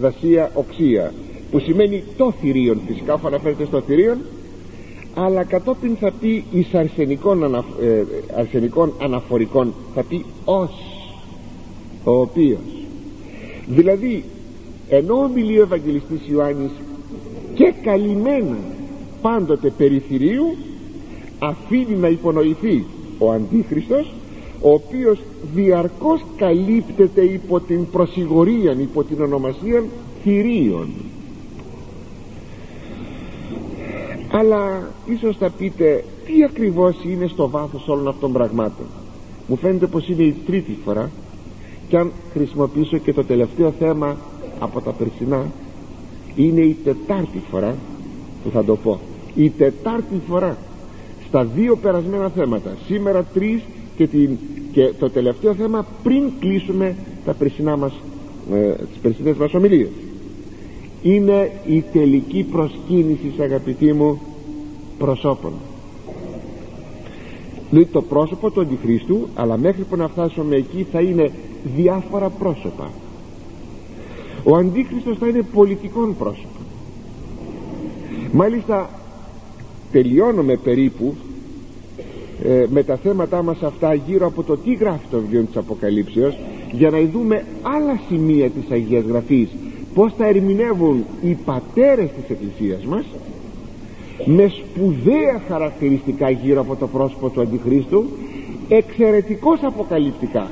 [0.00, 1.12] δασία οξία
[1.50, 2.80] που σημαίνει το θηρίον.
[2.86, 4.18] Φυσικά αφού αναφέρεται στο θηρίον
[5.14, 8.02] αλλά κατόπιν θα πει εις αρσενικών, ανα, ε,
[8.36, 10.70] αρσενικών αναφορικών θα πει ως
[12.04, 12.60] ο οποίος
[13.66, 14.24] δηλαδή
[14.88, 16.70] ενώ ομιλεί ο Ευαγγελιστής Ιωάννης
[17.54, 18.56] και καλυμμένα
[19.22, 20.54] πάντοτε περιθυρίου
[21.38, 22.84] αφήνει να υπονοηθεί
[23.18, 24.12] ο Αντίχριστος
[24.60, 25.18] ο οποίος
[25.54, 29.84] διαρκώς καλύπτεται υπό την προσιγορία υπό την ονομασία
[30.22, 30.88] θηρίων.
[34.32, 38.86] Αλλά ίσως θα πείτε τι ακριβώς είναι στο βάθος όλων αυτών των πραγμάτων;
[39.46, 41.10] Μου φαίνεται πως είναι η τρίτη φορά
[41.88, 44.16] και αν χρησιμοποιήσω και το τελευταίο θέμα
[44.58, 45.46] από τα περσινά
[46.36, 47.74] είναι η τετάρτη φορά
[48.44, 49.00] που θα το πω.
[49.34, 50.56] Η τετάρτη φορά
[51.28, 53.62] στα δύο περασμένα θέματα σήμερα τρεις
[53.96, 54.36] και, την,
[54.72, 57.92] και το τελευταίο θέμα πριν κλείσουμε τα περσινά μας
[58.52, 59.88] ε, τις περσινές μας ομιλίες.
[61.02, 64.20] Είναι η τελική προσκύνηση αγαπητοί μου
[64.98, 65.52] προσώπων.
[67.70, 71.30] Λέει το πρόσωπο του Αντιχρίστου αλλά μέχρι που να φτάσουμε εκεί θα είναι
[71.76, 72.90] διάφορα πρόσωπα
[74.44, 76.60] ο Αντίχριστος θα είναι πολιτικών πρόσωπο
[78.32, 78.90] μάλιστα
[79.92, 81.14] τελειώνουμε περίπου
[82.44, 86.38] ε, με τα θέματά μας αυτά γύρω από το τι γράφει το βιβλίο της Αποκαλύψεως
[86.72, 89.48] για να δούμε άλλα σημεία της Αγίας Γραφής.
[89.94, 93.04] Πως θα ερμηνεύουν οι πατέρες της Εκκλησίας μας
[94.24, 98.04] με σπουδαία χαρακτηριστικά γύρω από το πρόσωπο του Αντιχρίστου
[98.68, 100.50] εξαιρετικώς αποκαλυπτικά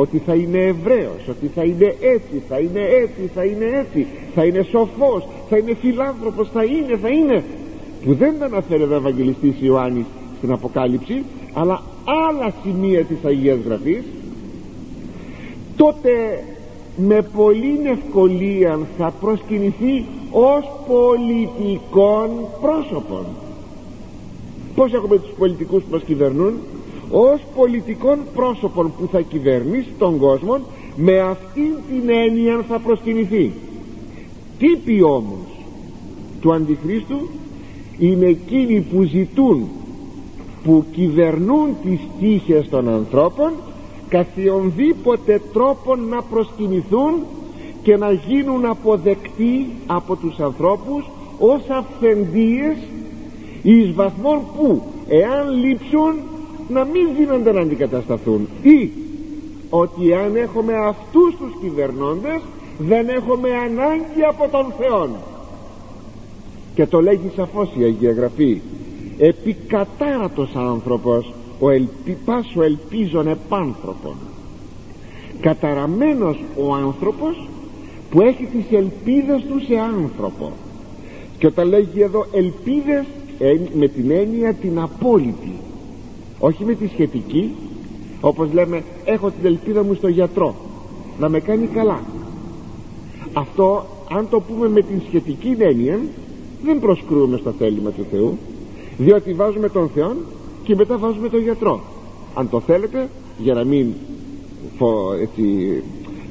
[0.00, 4.44] ότι θα είναι Εβραίος ότι θα είναι έτσι, θα είναι έτσι, θα είναι έτσι θα
[4.44, 7.44] είναι σοφός, θα είναι φιλάνθρωπος θα είναι, θα είναι.
[8.04, 10.04] Που δεν τα αναφέρει ο Ευαγγελιστής Ιωάννης
[10.36, 11.22] στην Αποκάλυψη
[11.52, 11.82] αλλά
[12.28, 14.04] άλλα σημεία της Αγίας Γραφής.
[15.76, 16.44] Τότε
[16.96, 22.30] με πολύ ευκολία θα προσκυνηθεί ως πολιτικών
[22.60, 23.24] πρόσωπων.
[24.74, 26.52] Πως έχουμε τους πολιτικούς που μας κυβερνούν;
[27.10, 30.58] Ως πολιτικών πρόσωπων που θα κυβερνήσει τον κόσμο
[30.96, 33.52] με αυτήν την έννοια θα προσκυνηθεί.
[34.58, 35.64] Τύποι όμως
[36.40, 37.28] του Αντιχρίστου
[37.98, 39.68] είναι εκείνοι που ζητούν
[40.64, 43.52] που κυβερνούν τις τύχες των ανθρώπων
[44.08, 47.14] καθιονδήποτε τρόπον να προσκυνηθούν
[47.82, 52.76] και να γίνουν αποδεκτοί από τους ανθρώπους ως αυθεντίες
[53.62, 56.14] εις βαθμόν που εάν λείψουν
[56.68, 58.48] να μην δίνονται να αντικατασταθούν.
[58.62, 58.90] Ή
[59.70, 62.40] ότι αν έχουμε αυτούς τους κυβερνώντες
[62.78, 65.08] δεν έχουμε ανάγκη από τον Θεό
[66.74, 68.60] και το λέγει σαφώς η Αγία Γραφή
[69.18, 74.16] επικατάρατος άνθρωπος ο ελπι, πάσο ελπίζων επάνθρωπον
[75.40, 77.48] καταραμένος ο άνθρωπος
[78.10, 80.52] που έχει τις ελπίδες του σε άνθρωπο
[81.38, 83.04] και όταν λέγει εδώ ελπίδες
[83.72, 85.52] με την έννοια την απόλυτη
[86.38, 87.50] όχι με τη σχετική.
[88.20, 90.54] Όπως λέμε έχω την ελπίδα μου στο γιατρό.
[91.18, 92.00] Να με κάνει καλά.
[93.32, 96.00] Αυτό αν το πούμε με την σχετική έννοια
[96.64, 98.38] δεν προσκρούμε στο θέλημα του Θεού
[98.98, 100.16] διότι βάζουμε τον Θεό
[100.62, 101.80] και μετά βάζουμε τον γιατρό.
[102.34, 103.08] Αν το θέλετε
[103.38, 103.92] για να μην
[104.78, 105.42] φο, έτσι,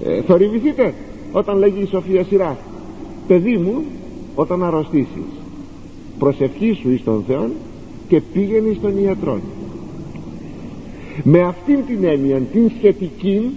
[0.03, 0.93] ε, θορυβηθείτε
[1.31, 2.57] όταν λέγει η Σοφία Σειρά
[3.27, 3.83] παιδί μου
[4.35, 5.23] όταν αρρωστήσεις
[6.19, 7.49] προσευχή σου εις τον Θεό
[8.07, 9.39] και πήγαινε στον ιατρό
[11.23, 13.51] με αυτήν την έννοια την σχετική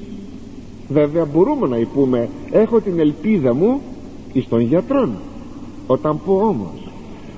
[0.89, 3.81] βέβαια μπορούμε να πούμε έχω την ελπίδα μου
[4.33, 5.09] εις τον γιατρό
[5.87, 6.93] όταν πω όμως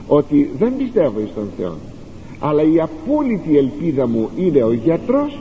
[0.07, 1.75] ότι δεν πιστεύω εις τον Θεό
[2.41, 5.39] αλλά η απόλυτη ελπίδα μου είναι ο γιατρός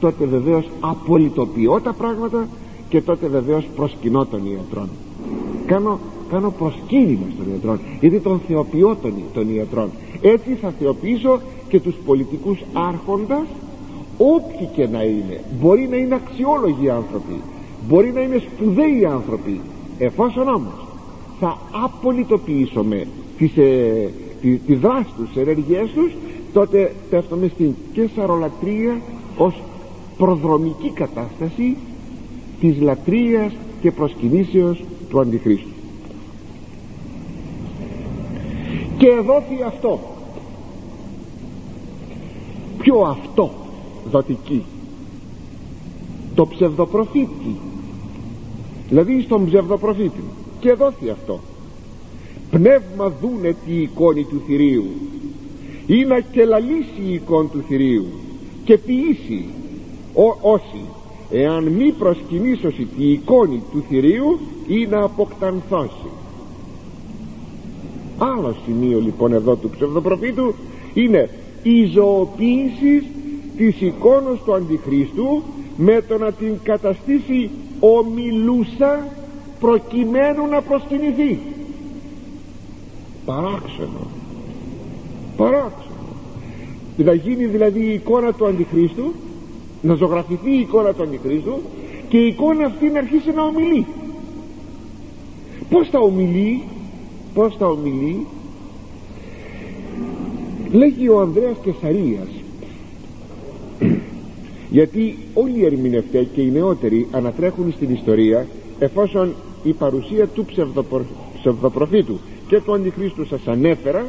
[0.00, 2.48] τότε βεβαίως απολυτοποιώ τα πράγματα
[2.88, 4.88] και τότε βεβαίως προσκυνώ τον ιατρό
[5.66, 5.98] κάνω,
[6.30, 9.88] κάνω προσκύνημα στον ιατρό γιατί τον θεοποιώ τον, τον ιατρό
[10.20, 13.46] έτσι θα θεοποιήσω και τους πολιτικούς άρχοντας
[14.18, 17.40] όποιοι και να είναι μπορεί να είναι αξιόλογοι άνθρωποι
[17.88, 19.60] μπορεί να είναι σπουδαίοι άνθρωποι
[19.98, 20.86] εφόσον όμως
[21.40, 23.06] θα απολυτοποιήσουμε
[23.38, 24.10] τις, ε,
[24.40, 26.12] τη, τη δράση τους, τις ενεργειές τους
[26.52, 29.00] τότε πέφτουμε στην κεσαρολατρία
[29.36, 29.54] ως
[30.18, 31.76] προδρομική κατάσταση
[32.60, 35.68] της λατρείας και προσκυνήσεως του Αντιχρίστου.
[38.98, 40.00] Και δόθη αυτό.
[42.78, 43.50] Ποιο αυτό;
[44.10, 44.64] Δοτική.
[46.34, 47.56] Το ψευδοπροφήτη.
[48.88, 50.22] Δηλαδή στον ψευδοπροφήτη.
[50.60, 51.40] Και δόθη αυτό.
[52.50, 54.84] Πνεύμα δούνε τη εικόνη του θηρίου.
[55.86, 58.06] Ή να κελαλήσει η εικόνη του θηρίου.
[58.64, 59.44] Και ποιήσει
[60.14, 60.84] ό, όσοι
[61.30, 66.08] εάν μη προσκυνήσωση τη εικόνη του θηρίου ή να αποκτανθώσει.
[68.18, 70.54] Άλλο σημείο λοιπόν εδώ του ψευδοπροφήτου
[70.94, 71.30] είναι
[71.62, 73.06] η ζωοποίηση
[73.58, 75.42] της εικόνος του Αντιχρίστου
[75.76, 77.50] με το να την καταστήσει
[77.80, 79.06] ομιλούσα
[79.60, 81.38] προκειμένου να προσκυνηθεί.
[83.24, 84.06] Παράξενο.
[85.36, 85.86] Παράξενο.
[86.96, 89.12] Να γίνει δηλαδή η εικόνα του Αντιχρίστου
[89.82, 91.58] να ζωγραφηθεί η εικόνα του Αντιχρίστου
[92.08, 93.86] και η εικόνα αυτή να αρχίσει να ομιλεί.
[95.70, 96.62] Πως θα ομιλεί
[97.34, 98.26] πως θα ομιλεί
[100.72, 102.28] λέγει ο Ανδρέας Κεσαρίας
[104.70, 108.46] γιατί όλοι οι ερμηνευτές και οι νεότεροι ανατρέχουν στην ιστορία
[108.78, 110.46] εφόσον η παρουσία του
[111.38, 112.18] ψευδοπροφήτου
[112.48, 114.06] και του αντιχρίστου σας ανέφερα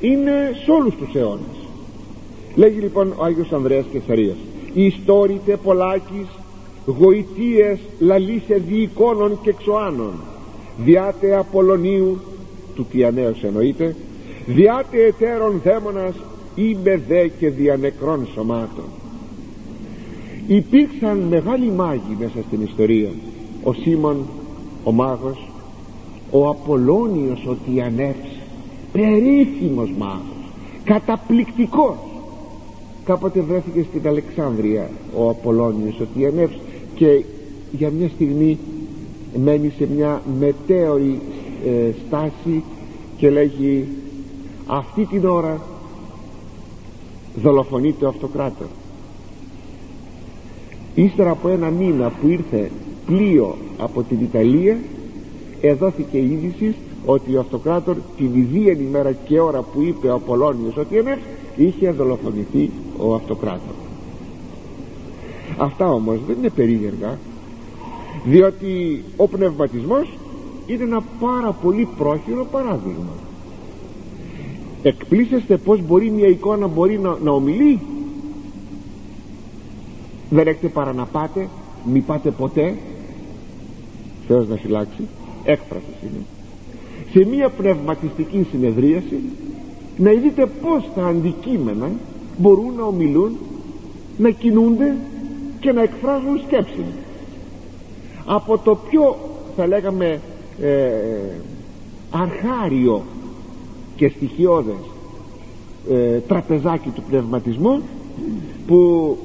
[0.00, 0.32] είναι
[0.64, 1.56] σε όλους τους αιώνες.
[2.54, 4.36] Λέγει λοιπόν ο Άγιος Ανδρέας Κεσαρίας
[4.74, 6.26] «Ιστόρητε πολλάκις
[6.86, 10.12] γοητείες λαλίσε διεικόνων και ξωάνων
[10.84, 12.20] διάτε Απολωνίου
[12.74, 13.96] του Τιανέως εννοείται
[14.46, 16.14] διάτε εταίρων δαίμονας
[16.54, 18.84] είμαι δε και διανεκρών σωμάτων.
[20.46, 23.10] Υπήρξαν μεγάλοι μάγοι μέσα στην ιστορία.
[23.62, 24.26] Ο Σίμων
[24.84, 25.48] ο μάγος
[26.30, 28.28] ο Απολώνιος ο Τιανεύς
[28.92, 30.52] περίφημος μάγος.
[30.84, 31.96] Καταπληκτικός.
[33.04, 36.58] Κάποτε βρέθηκε στην Αλεξάνδρεια ο Απολώνιος ο Τιανεύς
[36.94, 37.24] και
[37.72, 38.58] για μια στιγμή
[39.44, 41.20] μένει σε μια μετέωρη
[41.66, 42.62] ε, στάση
[43.16, 43.86] και λέγει
[44.66, 45.60] αυτή την ώρα
[47.42, 48.66] δολοφονείται ο αυτοκράτορ.
[50.94, 52.70] Ύστερα από ένα μήνα που ήρθε
[53.06, 54.78] πλοίο από την Ιταλία
[55.60, 56.74] εδόθηκε η είδηση
[57.06, 61.18] ότι ο αυτοκράτορ την ιδίαν ημέρα και ώρα που είπε ο Απολώνιος ότι είναι
[61.56, 63.74] είχε δολοφονηθεί ο αυτοκράτορ.
[65.58, 67.18] Αυτά όμως δεν είναι περίεργα
[68.24, 70.08] διότι ο πνευματισμός
[70.66, 73.12] είναι ένα πάρα πολύ πρόχειρο παράδειγμα
[74.82, 77.80] εκπλήσεστε πως μπορεί μια εικόνα μπορεί να, να ομιλεί.
[80.30, 81.48] Δεν έχετε παρά να πάτε
[81.84, 82.74] μη πάτε ποτέ.
[84.26, 85.08] Θεός να φυλάξει
[85.44, 86.24] έκφρασης είναι.
[87.12, 89.20] Σε μια πνευματιστική συνεδρίαση
[89.96, 91.90] να δείτε πως τα αντικείμενα
[92.38, 93.36] μπορούν να ομιλούν
[94.18, 94.96] να κινούνται
[95.60, 96.84] και να εκφράζουν σκέψη.
[98.24, 99.16] Από το πιο
[99.56, 100.20] θα λέγαμε
[100.60, 100.80] ε,
[102.10, 103.02] αρχάριο
[104.00, 104.82] και στοιχειώδες
[105.90, 107.80] ε, τραπεζάκι του πνευματισμού
[108.66, 109.16] που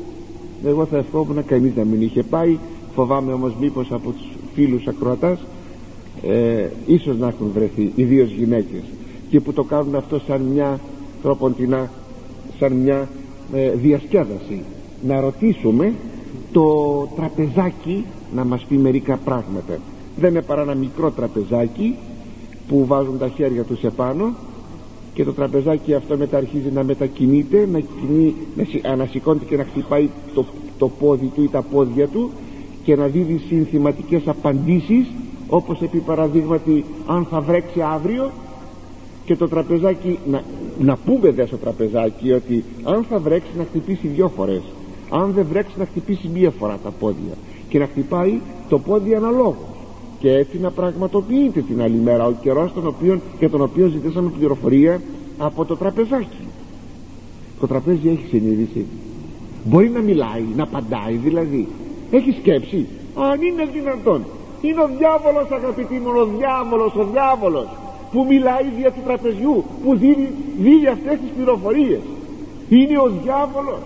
[0.65, 2.57] εγώ θα ευχόμουν κανείς να μην είχε πάει.
[2.95, 5.39] Φοβάμαι όμως μήπως από τους φίλους ακροατάς
[6.23, 8.81] ε, ίσως να έχουν βρεθεί ιδίως γυναίκες
[9.29, 10.79] και που το κάνουν αυτό σαν μια
[11.21, 11.89] τροποντινά
[12.59, 13.09] σαν μια
[13.53, 14.63] ε, διασκέδαση.
[15.07, 15.93] Να ρωτήσουμε
[16.51, 16.65] το
[17.15, 18.05] τραπεζάκι
[18.35, 19.79] να μας πει μερικά πράγματα.
[20.17, 21.95] Δεν είναι παρά ένα μικρό τραπεζάκι
[22.67, 24.33] που βάζουν τα χέρια τους επάνω
[25.15, 30.09] και το τραπεζάκι αυτό μετά αρχίζει να μετακινείται να, κινεί, να ανασηκώνεται και να χτυπάει
[30.33, 30.45] το,
[30.77, 32.31] το πόδι του ή τα πόδια του
[32.83, 35.07] και να δίδει συνθηματικές απαντήσεις
[35.47, 38.31] όπως επί παραδείγματι αν θα βρέξει αύριο
[39.25, 40.43] και το τραπεζάκι να,
[40.79, 44.61] να πούμε δε στο τραπεζάκι ότι αν θα βρέξει να χτυπήσει δυο φορές
[45.09, 47.33] αν δεν βρέξει να χτυπήσει μία φορά τα πόδια
[47.69, 48.39] και να χτυπάει
[48.69, 49.74] το πόδι αναλόγως
[50.25, 54.29] και έτσι να πραγματοποιείται την άλλη μέρα ο καιρός τον οποίο, για τον οποίο ζητήσαμε
[54.37, 55.01] πληροφορία
[55.37, 56.47] από το τραπεζάκι.
[57.59, 58.85] Το τραπέζι έχει συνείδηση.
[59.63, 61.67] Μπορεί να μιλάει, να απαντάει δηλαδή.
[62.11, 64.23] Έχει σκέψη αν είναι δυνατόν.
[64.61, 67.67] Είναι ο διάβολος αγαπητοί μου ο διάβολος, ο διάβολος
[68.11, 72.01] που μιλάει δια του τραπεζιού που δίνει, δίνει αυτές τις πληροφορίες.
[72.69, 73.83] Είναι ο διάβολος.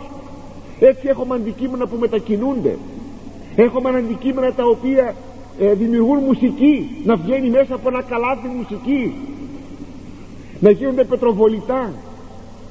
[0.80, 2.78] Έτσι έχουμε αντικείμενα που μετακινούνται.
[3.56, 5.16] Έχουμε αντικείμενα τα οποία
[5.60, 9.14] ε, δημιουργούν μουσική να βγαίνει μέσα από ένα καλάθι μουσική.
[10.60, 11.92] Να γίνονται πετροβολητά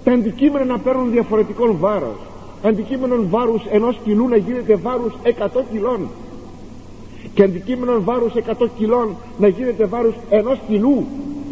[0.05, 2.17] τα αντικείμενα να παίρνουν διαφορετικών βάρος.
[2.63, 6.09] Αντικείμενο βάρους ενός κιλού να γίνεται βάρους 100 κιλών.
[7.35, 11.07] Και αντικείμενο βάρους 100 κιλών να γίνεται βάρους ενός κιλού.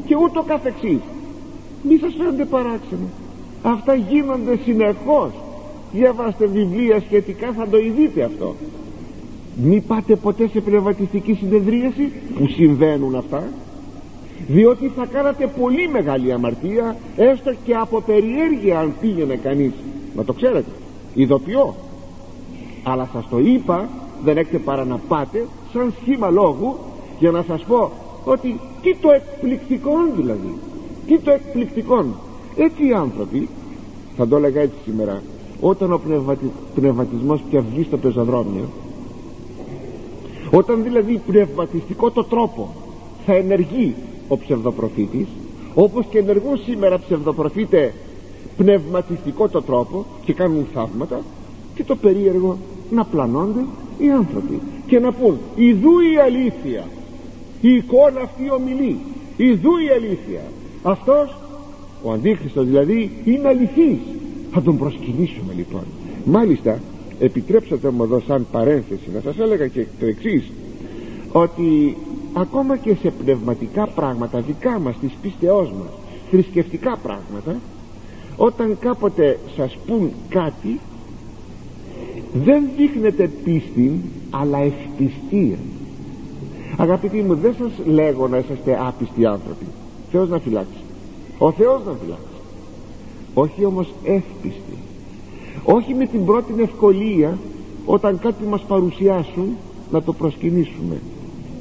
[0.06, 1.00] Και ούτω καθεξής.
[1.82, 3.06] Μη σας φαίνονται παράξενο
[3.62, 5.30] αυτά γίνονται συνεχώς.
[5.92, 8.54] Διαβάστε βιβλία σχετικά θα το ειδείτε αυτό
[9.62, 13.42] μη πάτε ποτέ σε πνευματιστική συνεδρίαση που συμβαίνουν αυτά
[14.48, 19.72] διότι θα κάνατε πολύ μεγάλη αμαρτία έστω και από περιέργεια αν πήγαινε κανείς.
[20.16, 20.70] Να το ξέρετε
[21.14, 21.74] ειδοποιώ.
[22.82, 23.88] Αλλά σας το είπα
[24.24, 26.76] δεν έχετε παρά να πάτε σαν σχήμα λόγου
[27.18, 27.90] για να σας πω
[28.24, 30.54] ότι τι το εκπληκτικό δηλαδή
[31.06, 32.04] τι το εκπληκτικό
[32.56, 33.48] έτσι οι άνθρωποι
[34.16, 35.22] θα το έλεγα έτσι σήμερα
[35.60, 36.50] όταν ο πνευματι...
[36.74, 38.68] πνευματισμός πια βγει στο πεζοδρόμιο
[40.50, 42.74] όταν δηλαδή πνευματιστικό το τρόπο
[43.26, 43.94] θα ενεργεί
[44.28, 45.26] ο ψευδοπροφήτης
[45.74, 47.92] όπως και ενεργούν σήμερα ψευδοπροφήτε
[48.56, 51.20] πνευματιστικό το τρόπο και κάνουν θαύματα
[51.74, 52.58] και το περίεργο
[52.90, 53.64] να πλανώνται
[53.98, 56.84] οι άνθρωποι και να πούν ιδού η αλήθεια
[57.60, 58.98] η εικόνα αυτή ομιλεί
[59.36, 60.40] ιδού η αλήθεια
[60.82, 61.36] αυτός
[62.02, 63.98] ο Αντίχριστος δηλαδή είναι αληθής.
[64.52, 65.82] Θα τον προσκυνήσουμε λοιπόν.
[66.24, 66.80] Μάλιστα
[67.18, 70.50] επιτρέψατε μου εδώ σαν παρένθεση να σας έλεγα και το εξής
[71.32, 71.96] ότι
[72.32, 75.88] ακόμα και σε πνευματικά πράγματα δικά μας της πίστεώς μας
[76.30, 77.60] θρησκευτικά πράγματα
[78.36, 80.80] όταν κάποτε σας πούν κάτι
[82.44, 84.00] δεν δείχνετε πίστη
[84.30, 85.56] αλλά ευπιστία.
[86.76, 89.66] Αγαπητοί μου δεν σας λέγω να είσαστε άπιστοι άνθρωποι.
[90.10, 90.78] Θεός να φυλάξει.
[91.38, 92.22] Ο Θεός να φυλάξει.
[93.34, 94.78] Όχι όμως εύπιστοι
[95.64, 97.38] όχι με την πρώτη ευκολία
[97.84, 99.56] όταν κάτι μας παρουσιάσουν
[99.90, 101.00] να το προσκυνήσουμε.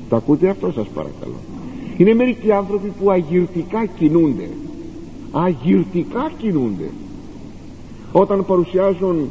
[0.09, 1.35] Το ακούτε αυτό σας παρακαλώ.
[1.97, 4.49] Είναι μερικοί άνθρωποι που αγυρτικά κινούνται.
[5.31, 6.89] Αγυρτικά κινούνται.
[8.11, 9.29] Όταν παρουσιάζουν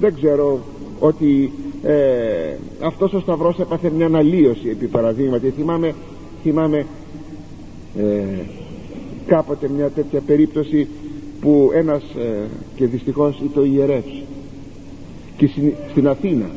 [0.00, 0.58] δεν ξέρω
[1.00, 5.50] ότι ε, αυτός ο Σταυρός έπαθε μια αναλύωση επί παραδείγματι.
[5.50, 5.94] Θυμάμαι,
[6.42, 6.86] θυμάμαι
[7.96, 8.24] ε,
[9.26, 10.88] κάποτε μια τέτοια περίπτωση
[11.40, 14.22] που ένας ε, και δυστυχώς ήταν ο ιερεύς
[15.36, 15.50] και
[15.90, 16.50] στην Αθήνα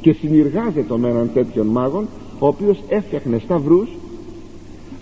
[0.00, 2.08] και συνεργάζεται με έναν τέτοιον μάγον
[2.38, 3.88] ο οποίος έφτιαχνε σταυρούς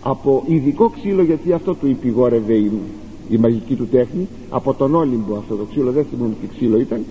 [0.02, 2.70] από ειδικό ξύλο γιατί αυτό του υπηγόρευε η,
[3.28, 7.04] η μαγική του τέχνη από τον Όλυμπο αυτό το ξύλο δεν θυμούμαι τι ξύλο ήταν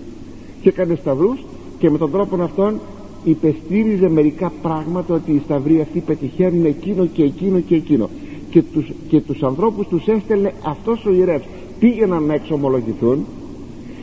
[0.62, 1.44] και έκανε σταυρούς
[1.78, 2.80] και με τον τρόπο αυτόν
[3.24, 8.08] υπεστήριζε μερικά πράγματα ότι οι σταυροί αυτοί πετυχαίνουν εκείνο και εκείνο και εκείνο.
[8.50, 11.46] Και τους, και τους ανθρώπους τους έστελνε αυτός ο ιερεύς
[11.82, 13.26] πήγαιναν να εξομολογηθούν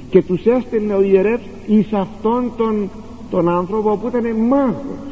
[0.10, 2.90] και τους έστελνε ο ιερεύς εις αυτόν τον,
[3.30, 5.04] τον άνθρωπο που ήταν μάγος.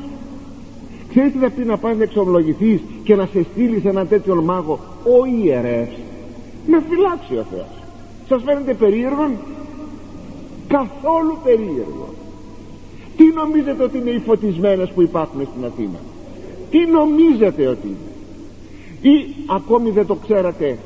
[1.09, 4.37] Ξέρεις τι θα πει να πας να εξομολογηθείς και να σε στείλεις σε έναν τέτοιον
[4.37, 5.95] μάγο ο ιερεύς
[6.67, 7.83] να φυλάξει ο Θεός.
[8.27, 9.31] Σας φαίνεται περίεργο
[10.67, 12.13] καθόλου περίεργο
[13.17, 15.99] τι νομίζετε ότι είναι οι φωτισμένες που υπάρχουν στην Αθήνα;
[16.69, 20.77] Τι νομίζετε ότι είναι; Ή ακόμη δεν το ξέρατε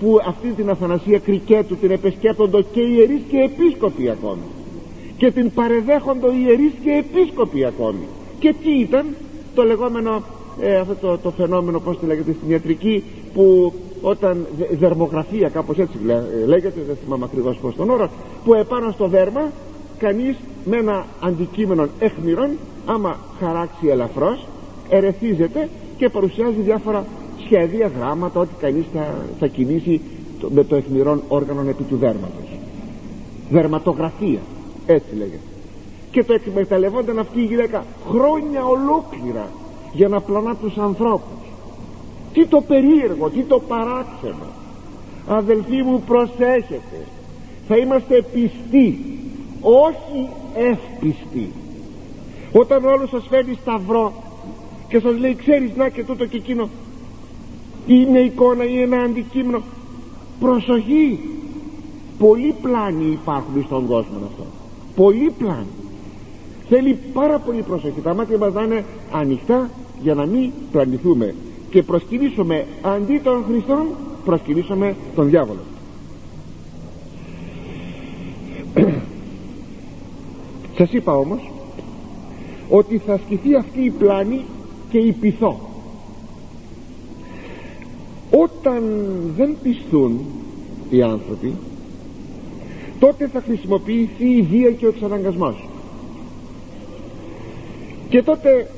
[0.00, 4.42] που αυτή την Αθανασία Κρικέτου την επεσκέπτοντο και ιερείς και επίσκοποι ακόμη.
[5.16, 8.06] Και την παρεδέχοντο ιερείς και επίσκοποι ακόμη.
[8.38, 9.06] Και τι ήταν;
[9.54, 10.22] Το λεγόμενο
[10.60, 13.72] ε, αυτό το, το φαινόμενο πως το λέγεται στην ιατρική που
[14.02, 14.46] όταν
[14.78, 18.10] δερμογραφία κάπως έτσι ε, λέγεται δεν θυμάμαι ακριβώς πως τον όρο
[18.44, 19.50] που επάνω στο δέρμα
[19.98, 22.50] κανείς με ένα αντικείμενο έχμηρον
[22.86, 24.46] άμα χαράξει ελαφρώς
[24.88, 27.04] ερεθίζεται και παρουσιάζει διάφορα
[27.46, 30.00] σχέδια, γράμματα ότι κανείς θα, θα κινήσει
[30.40, 32.48] το, με το αιχμηρόν όργανο επί του δέρματος.
[33.50, 34.40] Δερματογραφία
[34.86, 35.38] έτσι λέγεται.
[36.10, 39.48] Και το εκμεταλλευόταν αυτή η γυναίκα χρόνια ολόκληρα
[39.92, 41.46] για να πλανά τους ανθρώπους.
[42.32, 44.46] Τι το περίεργο, τι το παράξενο.
[45.28, 46.98] Αδελφοί μου προσέχετε.
[47.68, 48.98] Θα είμαστε πιστοί
[49.60, 51.52] όχι εύπιστοι.
[52.52, 54.12] Όταν ο άλλος σας φέρνει σταυρό
[54.88, 56.68] και σας λέει ξέρεις να και τούτο και εκείνο
[57.86, 59.62] ή μια εικόνα ή ένα αντικείμενο.
[60.40, 61.18] Προσοχή.
[62.18, 64.44] Πολλοί πλάνοι υπάρχουν στον κόσμο αυτό.
[64.96, 65.66] Πολλοί πλάνοι.
[66.68, 68.00] Θέλει πάρα πολύ προσοχή.
[68.00, 69.70] Τα μάτια μας να είναι ανοιχτά
[70.02, 71.34] για να μην πλανηθούμε.
[71.70, 73.86] Και προσκυνήσουμε αντί των Χριστών
[74.24, 75.60] προσκυνήσουμε τον διάβολο.
[80.76, 81.50] Σας είπα όμως
[82.70, 84.44] ότι θα ασκηθεί αυτή η πλάνη
[84.90, 85.65] και η πυθό
[88.42, 88.82] όταν
[89.36, 90.20] δεν πιστούν
[90.90, 91.52] οι άνθρωποι
[92.98, 95.68] τότε θα χρησιμοποιηθεί η βία και ο εξαναγκασμός.
[98.08, 98.70] Και τότε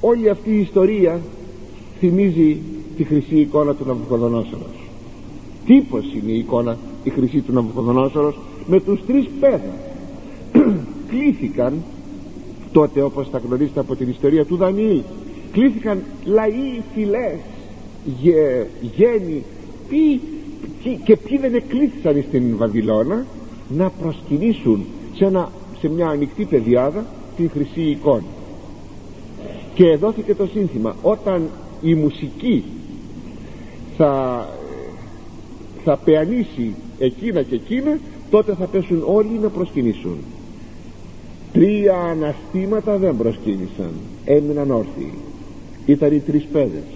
[0.00, 1.20] όλη αυτή η ιστορία
[1.98, 2.60] θυμίζει
[2.96, 4.86] τη χρυσή εικόνα του Ναβουχοδονόσορος
[5.66, 9.74] τύπος είναι η εικόνα η χρυσή του Ναβουχοδονόσορος με τους τρεις πέδα.
[11.10, 11.82] Κλήθηκαν
[12.72, 15.00] τότε όπως θα γνωρίζετε από την ιστορία του Δανιήλ
[15.52, 17.38] κλήθηκαν λαοί φυλές
[18.20, 19.44] γε, γένοι
[19.88, 20.20] ποιοι,
[21.04, 23.26] και ποιοι δεν εκλήθησαν στην Βαβυλώνα
[23.68, 24.84] να προσκυνήσουν
[25.14, 25.50] σε, ένα,
[25.80, 28.24] σε μια ανοιχτή πεδιάδα την χρυσή εικόνα
[29.74, 31.48] και δόθηκε το σύνθημα όταν
[31.82, 32.64] η μουσική
[33.96, 34.48] θα,
[35.84, 37.98] θα πεανίσει εκείνα και εκείνα
[38.30, 40.16] τότε θα πέσουν όλοι να προσκυνήσουν.
[41.52, 43.90] Τρία αναστήματα δεν προσκύνησαν
[44.24, 45.12] έμειναν όρθιοι.
[45.86, 46.95] Ήταν οι τρεις πέδες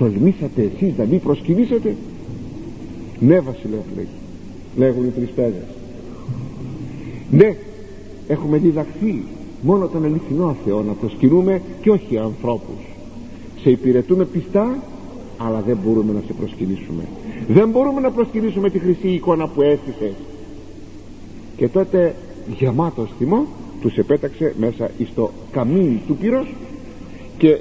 [0.00, 1.96] τολμήσατε εσείς να μην προσκυνήσετε;
[3.18, 4.08] Ναι βασιλεύει
[4.76, 5.68] λέγουν οι τρεις πέδες
[7.30, 7.56] ναι
[8.28, 9.22] έχουμε διδαχθεί
[9.62, 12.84] μόνο τον αληθινό Θεό να προσκυνούμε και όχι ανθρώπους.
[13.62, 14.82] Σε υπηρετούμε πιστά
[15.36, 17.02] αλλά δεν μπορούμε να σε προσκυνήσουμε.
[17.48, 20.12] Δεν μπορούμε να προσκυνήσουμε τη χρυσή εικόνα που έστησες
[21.56, 22.14] και τότε
[22.58, 23.46] γεμάτος θυμό
[23.80, 26.54] τους επέταξε μέσα στο καμίν του πύρος
[27.38, 27.58] και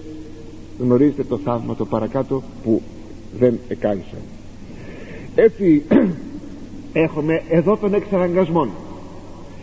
[0.80, 2.82] γνωρίζετε το θαύμα το παρακάτω που
[3.40, 4.20] δεν εκάλυψαν.
[5.36, 5.84] Έτσι
[6.94, 8.68] έχουμε εδώ τον εξαναγκασμό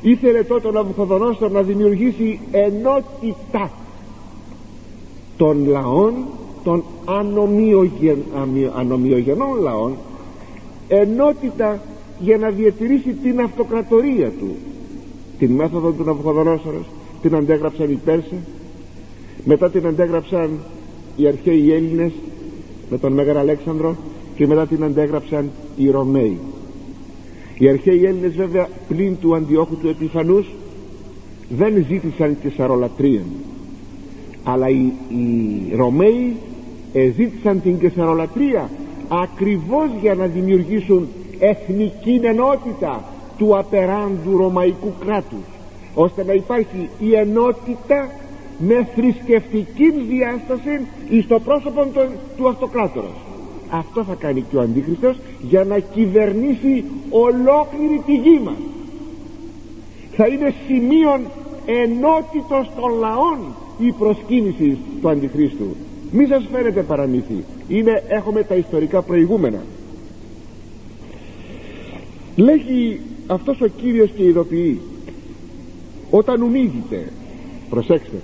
[0.02, 3.70] ήθελε τότε ο Ναβουχοδονόστορ να δημιουργήσει ενότητα
[5.36, 6.14] των λαών
[6.64, 8.24] των ανομοιογεν,
[8.76, 9.96] ανομοιογενών λαών
[10.88, 11.80] ενότητα
[12.18, 14.56] για να διατηρήσει την αυτοκρατορία του.
[15.38, 16.84] Την μέθοδο του Ναβουχοδονόστορος
[17.22, 18.38] την αντέγραψαν οι Πέρσες
[19.44, 20.58] μετά την αντέγραψαν
[21.16, 22.12] οι αρχαίοι Έλληνες
[22.90, 23.96] με τον Μέγαρο Αλέξανδρο
[24.36, 26.38] και μετά την αντέγραψαν οι Ρωμαίοι.
[27.58, 30.46] Οι αρχαίοι Έλληνες βέβαια πλην του Αντιόχου του Επιφανούς
[31.48, 33.22] δεν ζήτησαν τη σαρολατρία
[34.48, 36.36] αλλά οι, οι Ρωμαίοι
[37.16, 38.70] ζήτησαν την κεσαρολατρία
[39.08, 41.08] ακριβώς για να δημιουργήσουν
[41.38, 43.04] εθνική ενότητα
[43.38, 45.44] του απεράντου ρωμαϊκού κράτους
[45.94, 48.10] ώστε να υπάρχει η ενότητα
[48.58, 50.86] με θρησκευτική διάσταση
[51.24, 51.86] στο πρόσωπο
[52.36, 53.14] του αυτοκράτορας.
[53.70, 58.58] Αυτό θα κάνει και ο Αντίχριστος για να κυβερνήσει ολόκληρη τη γη μας.
[60.12, 61.20] Θα είναι σημείων
[61.66, 63.38] ενότητος των λαών
[63.78, 65.76] η προσκύνηση του Αντιχρίστου.
[66.10, 67.44] Μη σας φαίνεται παραμύθι.
[67.68, 69.62] Είναι, έχουμε τα ιστορικά προηγούμενα.
[72.36, 74.80] Λέγει αυτός ο Κύριος και ειδοποιεί
[76.10, 77.12] όταν ουνίγεται
[77.70, 78.16] προσέξτε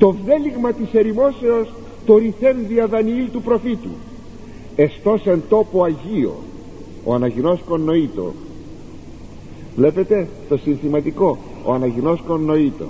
[0.00, 1.72] το βδέλιγμα της ερημόσεως
[2.06, 3.88] το ρηθέν διαδανιήλ του προφήτου.
[4.76, 6.34] Εστός εν τόπο Αγίο
[7.04, 8.32] ο Αναγινώσκον νοήτο.
[9.76, 12.86] Βλέπετε το συνθηματικό ο Αναγινώσκον νοήτο.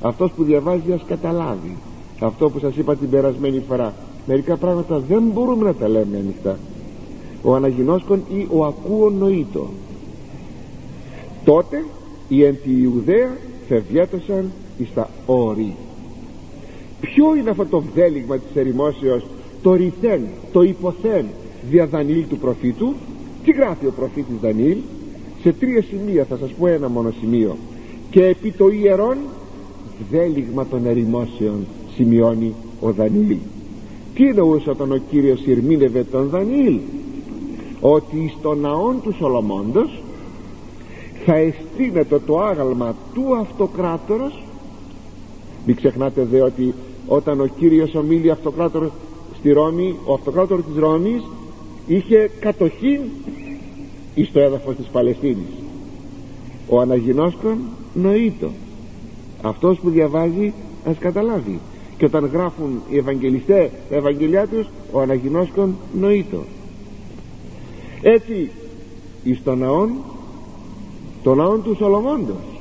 [0.00, 1.76] Αυτός που διαβάζει ας καταλάβει
[2.20, 3.94] αυτό που σας είπα την περασμένη φορά.
[4.26, 6.58] Μερικά πράγματα δεν μπορούμε να τα λέμε ανοιχτά.
[7.42, 9.68] Ο Αναγινώσκον ή ο ακούων νοήτο.
[11.44, 11.84] Τότε
[12.28, 13.36] οι εν τη Ιουδαία
[13.68, 15.74] φευγέτωσαν εις τα όρη
[17.02, 19.26] ποιο είναι αυτό το βδέλιγμα της ερημόσεως
[19.62, 20.20] το ρηθέν,
[20.52, 21.24] το υποθέν
[21.70, 22.94] δια Δανιήλ του προφήτου;
[23.44, 24.78] Τι γράφει ο προφήτης Δανιήλ
[25.42, 27.56] σε τρία σημεία θα σας πω ένα μόνο σημείο.
[28.10, 29.16] Και επί το ιερόν
[30.08, 33.36] βδέλιγμα των ερημόσεων σημειώνει ο Δανιήλ
[34.14, 36.78] τι εννοούσε όταν ο Κύριος ηρμήνευε τον Δανιήλ
[37.80, 40.02] ότι στο ναόν του Σολομώντος
[41.24, 44.42] θα εστίνεται το άγαλμα του αυτοκράτορος.
[45.66, 46.74] Μην ξεχνάτε δε ότι
[47.06, 48.90] όταν ο Κύριος ομίλει αυτοκράτορος
[49.38, 51.22] στη Ρώμη ο αυτοκράτορος της Ρώμης
[51.86, 53.00] είχε κατοχή
[54.14, 55.52] εις το έδαφος της Παλαιστίνης.
[56.68, 57.58] Ο Αναγινώσκον
[57.94, 58.50] νοήτο
[59.42, 60.52] αυτός που διαβάζει
[60.84, 61.60] ας καταλάβει.
[61.96, 66.38] Και όταν γράφουν οι Ευαγγελιστές τα Ευαγγελιά τους ο Αναγινώσκον νοήτο
[68.02, 68.50] έτσι
[69.24, 69.90] εις το ναόν
[71.22, 72.60] το ναόν του Σολομώντος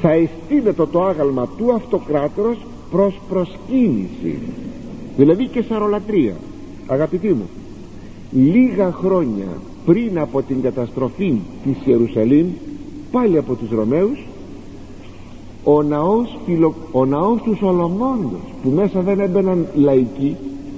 [0.00, 2.56] θα εστίνεται το άγαλμα του αυτοκράτορος
[2.90, 4.38] προς προσκύνηση.
[5.16, 6.34] Δηλαδή και σαρολατρία
[6.86, 7.48] αγαπητοί μου
[8.32, 9.48] λίγα χρόνια
[9.86, 12.46] πριν από την καταστροφή της Ιερουσαλήμ
[13.10, 14.26] πάλι από τους Ρωμαίους
[15.64, 16.74] ο ναός, φιλο...
[16.92, 20.36] ο ναός του Σολομώντος που μέσα δεν έμπαιναν λαϊκοί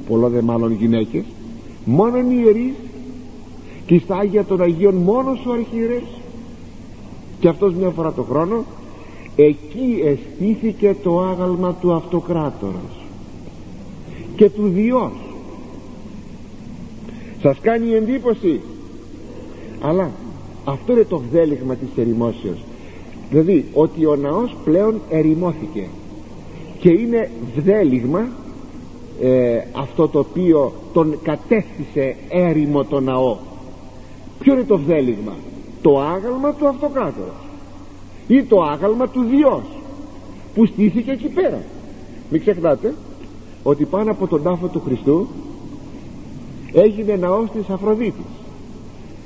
[0.09, 1.25] πολλό δε μάλλον γυναίκες
[1.85, 2.75] μόνο οι ιερείς
[3.87, 6.21] και στα Άγια των Αγίων μόνος ο αρχιερεύς
[7.41, 8.65] και αυτός μια φορά το χρόνο
[9.37, 12.97] εκεί αισθήθηκε το άγαλμα του αυτοκράτορας
[14.37, 15.13] και του Διός.
[17.43, 18.61] Σας κάνει εντύπωση.
[19.81, 20.11] Αλλά
[20.65, 22.59] αυτό είναι το βδέλιγμα της ερημόσεως
[23.33, 25.87] δηλαδή ότι ο ναός πλέον ερημώθηκε
[26.79, 28.29] και είναι βδέλιγμα
[29.21, 33.37] ε, αυτό το οποίο τον κατέστησε έρημο το ναό.
[34.39, 35.33] Ποιο είναι το βδέλιγμα
[35.83, 37.35] το άγαλμα του αυτοκράτορας
[38.27, 39.63] ή το άγαλμα του Διός
[40.55, 41.63] που στήθηκε εκεί πέρα.
[42.31, 42.95] Μην ξεχνάτε
[43.63, 45.29] ότι πάνω από τον τάφο του Χριστού
[46.73, 48.25] έγινε ναός της Αφροδίτης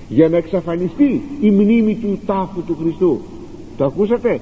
[0.09, 3.21] για να εξαφανιστεί η μνήμη του τάφου του Χριστού.
[3.77, 4.41] Το ακούσατε;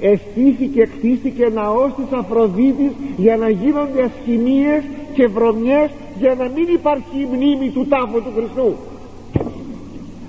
[0.00, 4.82] Αισθήθηκε, κτίστηκε ναός της Αφροδίτης για να γίνονται ασχημίες
[5.14, 8.74] και βρωμιές για να μην υπάρχει η μνήμη του τάφου του Χριστού.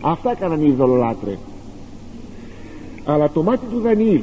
[0.01, 1.37] Αυτά έκαναν οι ειδωλολάτρες
[3.05, 4.21] αλλά το μάτι του Δανιήλ.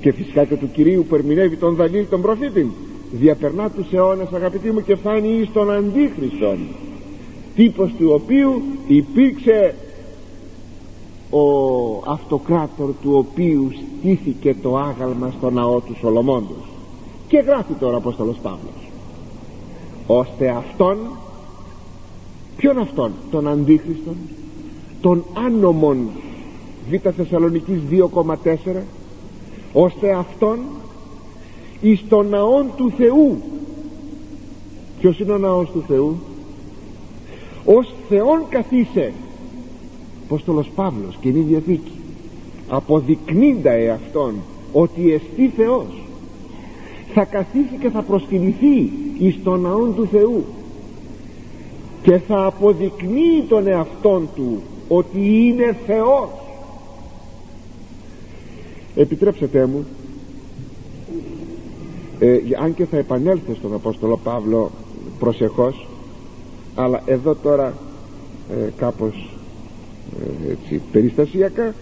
[0.00, 2.70] Και φυσικά και του Κυρίου που ερμηνεύει τον Δανιήλ τον προφήτη
[3.12, 6.58] διαπερνά τους αιώνες αγαπητοί μου και φτάνει εις τον Αντίχριστον.
[7.54, 9.74] Τύπος του οποίου υπήρξε
[11.30, 11.46] ο
[12.06, 16.68] αυτοκράτορ του οποίου στήθηκε το άγαλμα στο ναό του Σολομώντος.
[17.28, 18.90] Και γράφει τώρα Απόστολος Παύλος.
[20.06, 20.98] Ώστε αυτόν
[22.56, 24.16] ποιον αυτόν τον Αντίχριστον
[25.00, 26.08] τον άνομον
[26.90, 28.54] Β Θεσσαλονικής 2,4
[29.72, 30.58] ώστε αυτόν
[31.80, 33.42] εις τον ναόν του Θεού
[35.00, 36.16] ποιος είναι ο ναός του Θεού
[37.64, 39.12] ως Θεόν καθίσε
[40.24, 41.92] Απόστολος Παύλος Καινή Διαθήκη
[42.68, 44.34] αποδεικνύντα εαυτόν
[44.72, 46.02] ότι εστί Θεός
[47.14, 50.44] θα καθίσει και θα προσκυνηθεί εις τον ναόν του Θεού
[52.02, 56.28] και θα αποδεικνύει τον εαυτόν του ότι είναι Θεός
[58.94, 59.84] επιτρέψτε μου
[62.18, 64.70] ε, αν και θα επανέλθω στον Απόστολο Παύλο
[65.18, 65.88] προσεχώς
[66.74, 67.74] αλλά εδώ τώρα
[68.50, 69.30] ε, κάπως
[70.46, 71.74] ε, έτσι, περιστασιακά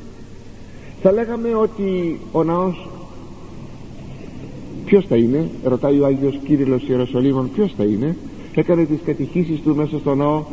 [1.02, 2.88] θα λέγαμε ότι ο ναός
[4.84, 8.16] ποιος θα είναι ρωτάει ο Άγιος Κύριλλος Ιεροσολύμων ποιος θα είναι
[8.54, 10.44] έκανε τις κατηχήσεις του μέσα στο ναό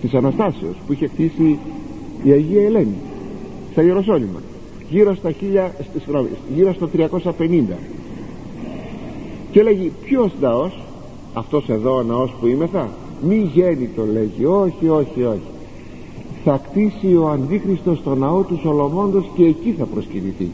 [0.00, 1.58] της Αναστάσεως που είχε χτίσει
[2.22, 2.96] η Αγία Ελένη
[3.72, 4.40] στα Ιεροσόλυμα
[4.90, 6.24] γύρω, στα 1000,
[6.54, 7.76] γύρω στο 350
[9.50, 10.78] και λέγει ποιος ναός
[11.32, 12.88] αυτός εδώ ο ναός που είμαι θα
[13.22, 15.48] μη γέννη το λέγει όχι όχι όχι.
[16.44, 20.50] Θα κτίσει ο Αντίχριστος το ναό του Σολομώντος και εκεί θα προσκυνηθεί.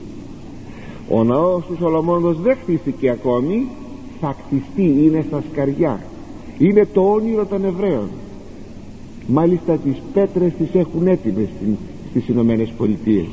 [1.08, 3.66] Ο ναός του Σολομώντος δεν χτίστηκε ακόμη
[4.20, 6.00] θα κτιστεί είναι στα σκαριά.
[6.58, 8.08] Είναι το όνειρο των Εβραίων.
[9.26, 11.48] Μάλιστα τις πέτρες τις έχουν έτοιμες
[12.10, 13.26] στις Ηνωμένες Πολιτείες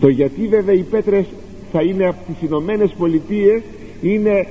[0.00, 1.26] το γιατί βέβαια οι πέτρες
[1.72, 3.62] θα είναι από τις Ηνωμένες Πολιτείες
[4.02, 4.46] είναι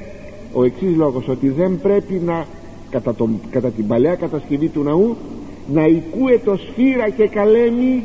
[0.54, 2.46] ο εξής λόγος ότι δεν πρέπει να
[2.90, 3.16] κατά,
[3.50, 5.16] κατά την παλαιά κατασκευή του ναού
[5.74, 8.04] να οικούε το σφύρα και καλέμι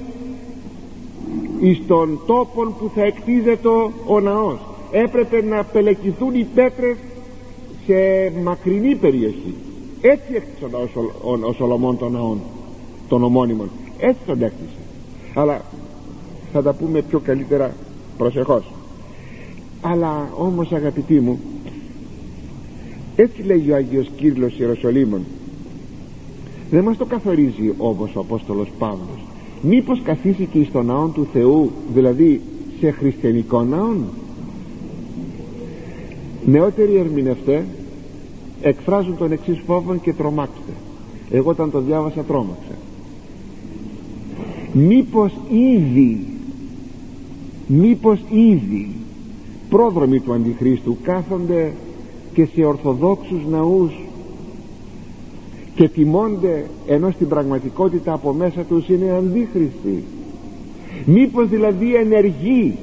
[1.60, 3.68] εις τον τόπον που θα εκτίζεται
[4.06, 4.58] ο ναός.
[4.90, 6.96] Έπρεπε να πελεκηθούν οι πέτρες
[7.86, 9.54] σε μακρινή περιοχή.
[10.00, 12.40] Έτσι έκτισε ο, ο, ο Σολομών των ναών
[13.08, 14.78] των ομώνυμων έτσι τον έκτισε.
[15.34, 15.64] Αλλά
[16.54, 17.74] θα τα πούμε πιο καλύτερα
[18.18, 18.72] προσεχώς.
[19.80, 21.40] Αλλά όμως αγαπητοί μου
[23.16, 25.20] έτσι λέει ο Άγιος Κύριλος Ιεροσολύμων
[26.70, 29.24] δεν μας το καθορίζει όπως ο Απόστολος Παύλος.
[29.62, 32.40] Μήπως καθίσει και στο ναό του Θεού δηλαδή
[32.80, 33.94] σε χριστιανικό ναό
[36.46, 37.64] νεότεροι ερμηνευτέ
[38.62, 40.72] εκφράζουν τον εξής φόβο και τρομάξτε.
[41.30, 42.74] Εγώ όταν το διάβασα τρόμαξα.
[44.72, 46.33] Μήπως ήδη
[47.66, 48.90] μήπως ήδη
[49.68, 51.72] πρόδρομοι του Αντιχρίστου κάθονται
[52.34, 53.92] και σε ορθοδόξους ναούς
[55.74, 60.04] και τιμώνται ενώ στην πραγματικότητα από μέσα τους είναι αντίχριστοι.
[61.04, 62.74] Μήπως δηλαδή ενεργεί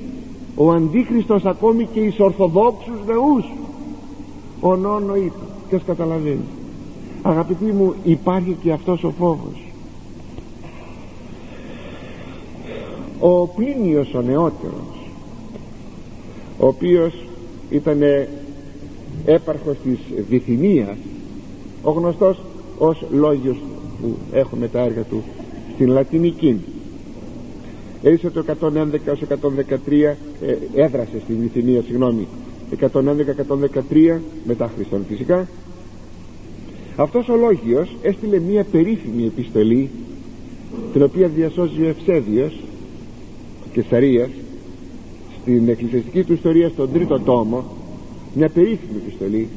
[0.55, 3.51] ο αντίχριστος ακόμη και εις ορθοδόξους ναούς;
[4.59, 6.45] Ο νόνο είπε ποιος καταλαβαίνει.
[7.21, 9.70] Αγαπητοί μου υπάρχει και αυτός ο φόβος
[13.21, 15.11] ο Πλίνιος ο νεότερος
[16.59, 17.13] ο οποίος
[17.69, 18.01] ήταν
[19.25, 19.99] έπαρχος της
[20.29, 20.97] Βυθινίας
[21.81, 22.37] ο γνωστός
[22.77, 23.57] ως λόγιος
[24.01, 25.23] που έχουμε τα έργα του
[25.73, 26.61] στην Λατινική.
[28.03, 29.35] Έζησε το 111 έως 113
[29.91, 30.15] ε,
[30.75, 32.27] έδρασε στην Βυθινία συγγνώμη
[32.79, 35.47] 111-113 μετά Χριστόν φυσικά.
[36.95, 39.89] Αυτός ο Λόγιος έστειλε μια περίφημη επιστολή
[40.93, 42.59] την οποία διασώζει ο Ευσέδιος
[43.73, 44.29] Κεσαρίας
[45.41, 47.63] στην εκκλησιαστική του ιστορία στον τρίτο τόμο
[48.33, 49.47] μια περίφημη επιστολή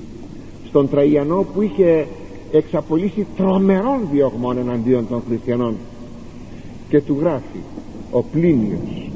[0.69, 2.07] στον Τραϊανό που είχε
[2.53, 5.77] εξαπολύσει τρομερών διωγμών εναντίον των χριστιανών
[6.89, 7.59] και του γράφει
[8.11, 9.11] ο Πλίνιος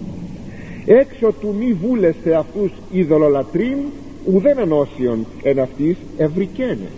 [0.88, 3.76] έξω του μη βούλεστε αυτούς ειδωλολατρίν
[4.24, 6.88] ουδέν ανώσιον εν αυτής ευρικένε.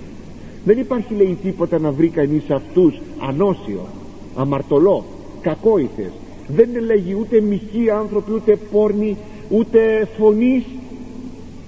[0.64, 3.86] Δεν υπάρχει λέει τίποτα να βρει κανείς αυτούς ανώσιο
[4.34, 5.04] αμαρτωλό
[5.40, 6.10] κακόηθες
[6.56, 9.16] δεν λέγει ούτε μοιχοί άνθρωποι ούτε πόρνοι
[9.48, 10.64] ούτε φωνής.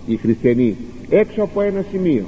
[0.07, 0.77] Οι χριστιανοί
[1.09, 2.25] έξω από ένα σημείο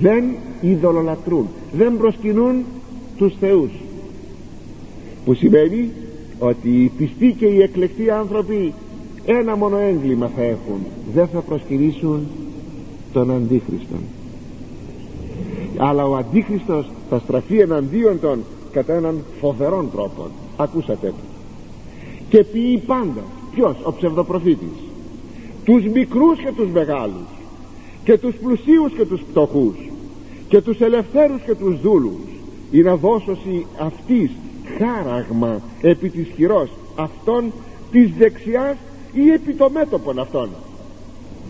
[0.00, 0.24] δεν
[0.60, 2.64] ειδωλολατρούν δεν προσκυνούν
[3.16, 3.70] τους θεούς.
[5.24, 5.90] Που σημαίνει
[6.38, 8.72] ότι οι πιστοί και οι εκλεκτοί άνθρωποι
[9.26, 10.78] ένα μόνο έγκλημα θα έχουν.
[11.14, 12.26] Δεν θα προσκυνήσουν
[13.12, 14.00] τον Αντίχριστον
[15.78, 20.26] αλλά ο Αντίχριστος θα στραφεί εναντίον των κατά έναν φοβερόν τρόπο.
[20.56, 21.12] Ακούσατε
[22.28, 23.22] και ποιεί πάντα.
[23.54, 24.76] Ποιος; Ο ψευδοπροφήτης.
[25.64, 27.28] Τους μικρούς και τους μεγάλους.
[28.04, 29.76] Και τους πλουσίους και τους πτωχούς
[30.48, 32.20] και τους ελευθέρους και τους δούλους.
[32.70, 34.30] Ή να δώσωση αυτής
[34.78, 37.52] χάραγμα επί της χειρός αυτών
[37.90, 38.76] της δεξιάς
[39.12, 40.48] ή επί το μέτωπον αυτών.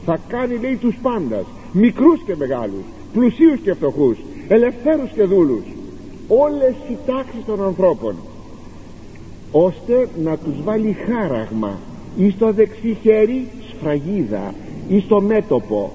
[0.05, 4.17] Θα κάνει λέει τους πάντας μικρούς και μεγάλους πλουσίους και φτωχούς
[4.49, 5.63] ελευθέρους και δούλους.
[6.29, 8.15] Όλες οι τάξεις των ανθρώπων
[9.53, 11.79] ώστε να τους βάλει χάραγμα
[12.17, 14.55] ή στο δεξί χέρι σφραγίδα
[14.89, 15.93] ή στο μέτωπο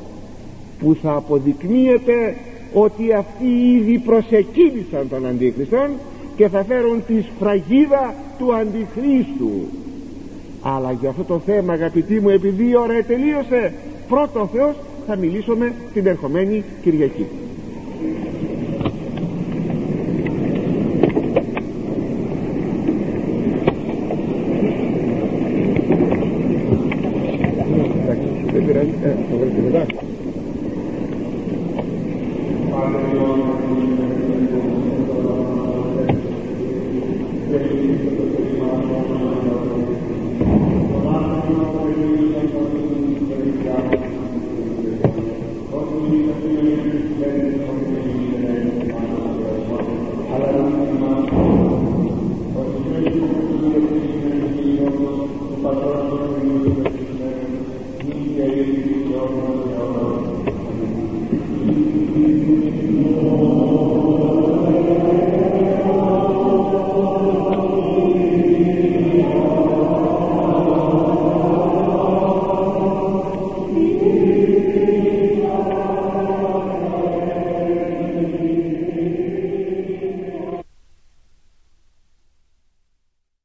[0.79, 2.35] που θα αποδεικνύεται
[2.73, 5.89] ότι αυτοί ήδη προσεκίνησαν τον Αντίχριστον
[6.35, 9.51] και θα φέρουν τη σφραγίδα του Αντιχρίστου.
[10.61, 13.73] Αλλά για αυτό το θέμα αγαπητοί μου επειδή η ώρα τελείωσε
[14.07, 14.75] πρώτο Θεός
[15.07, 17.25] θα μιλήσουμε την ερχομένη Κυριακή